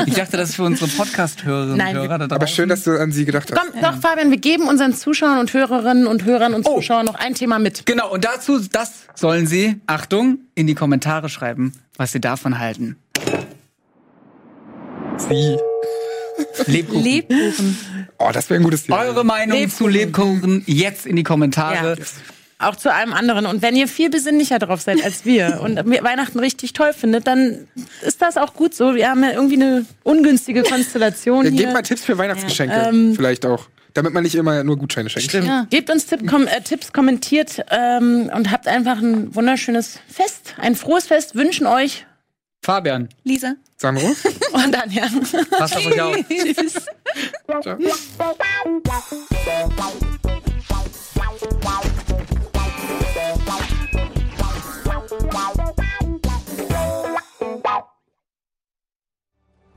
[0.05, 2.99] ich dachte, das ist für unsere Podcast-Hörerinnen und Nein, Hörer da Aber schön, dass du
[2.99, 3.59] an sie gedacht hast.
[3.59, 6.75] Komm, doch, Fabian, wir geben unseren Zuschauern und Hörerinnen und Hörern und Oh.
[6.75, 7.85] Zuschauern noch ein Thema mit.
[7.85, 12.97] Genau, und dazu, das sollen Sie, Achtung, in die Kommentare schreiben, was Sie davon halten.
[15.17, 15.57] Sie.
[16.67, 17.03] Lebkuchen.
[17.03, 17.77] Lebkuchen.
[18.17, 18.99] Oh, das wäre ein gutes Thema.
[19.01, 19.77] Eure Meinung Lebkuchen.
[19.77, 21.97] zu Lebkuchen jetzt in die Kommentare.
[21.99, 22.05] Ja.
[22.69, 23.45] Auch zu allem anderen.
[23.45, 27.67] Und wenn ihr viel besinnlicher drauf seid als wir und Weihnachten richtig toll findet, dann
[28.01, 28.95] ist das auch gut so.
[28.95, 31.61] Wir haben ja irgendwie eine ungünstige Konstellation Ja, hier.
[31.63, 32.73] gebt mal Tipps für Weihnachtsgeschenke.
[32.75, 33.67] ähm, vielleicht auch.
[33.93, 35.33] Damit man nicht immer nur Gutscheine schenkt.
[35.33, 35.67] Ja.
[35.69, 40.75] Gebt uns Tipp, kom äh, Tipps, kommentiert ähm, und habt einfach ein wunderschönes Fest, ein
[40.75, 41.35] frohes Fest.
[41.35, 42.05] Wünschen euch
[42.65, 43.53] Fabian, Lisa.
[43.77, 44.07] Sandro?
[44.53, 45.05] und dann ja.
[45.51, 46.17] passt auf euch auf.
[47.61, 47.77] Ciao.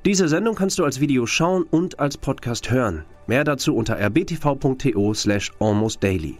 [0.06, 3.04] Diese Sendung kannst du als Video schauen und als Podcast hören.
[3.26, 6.38] Mehr dazu unter rbtv.to slash almostdaily.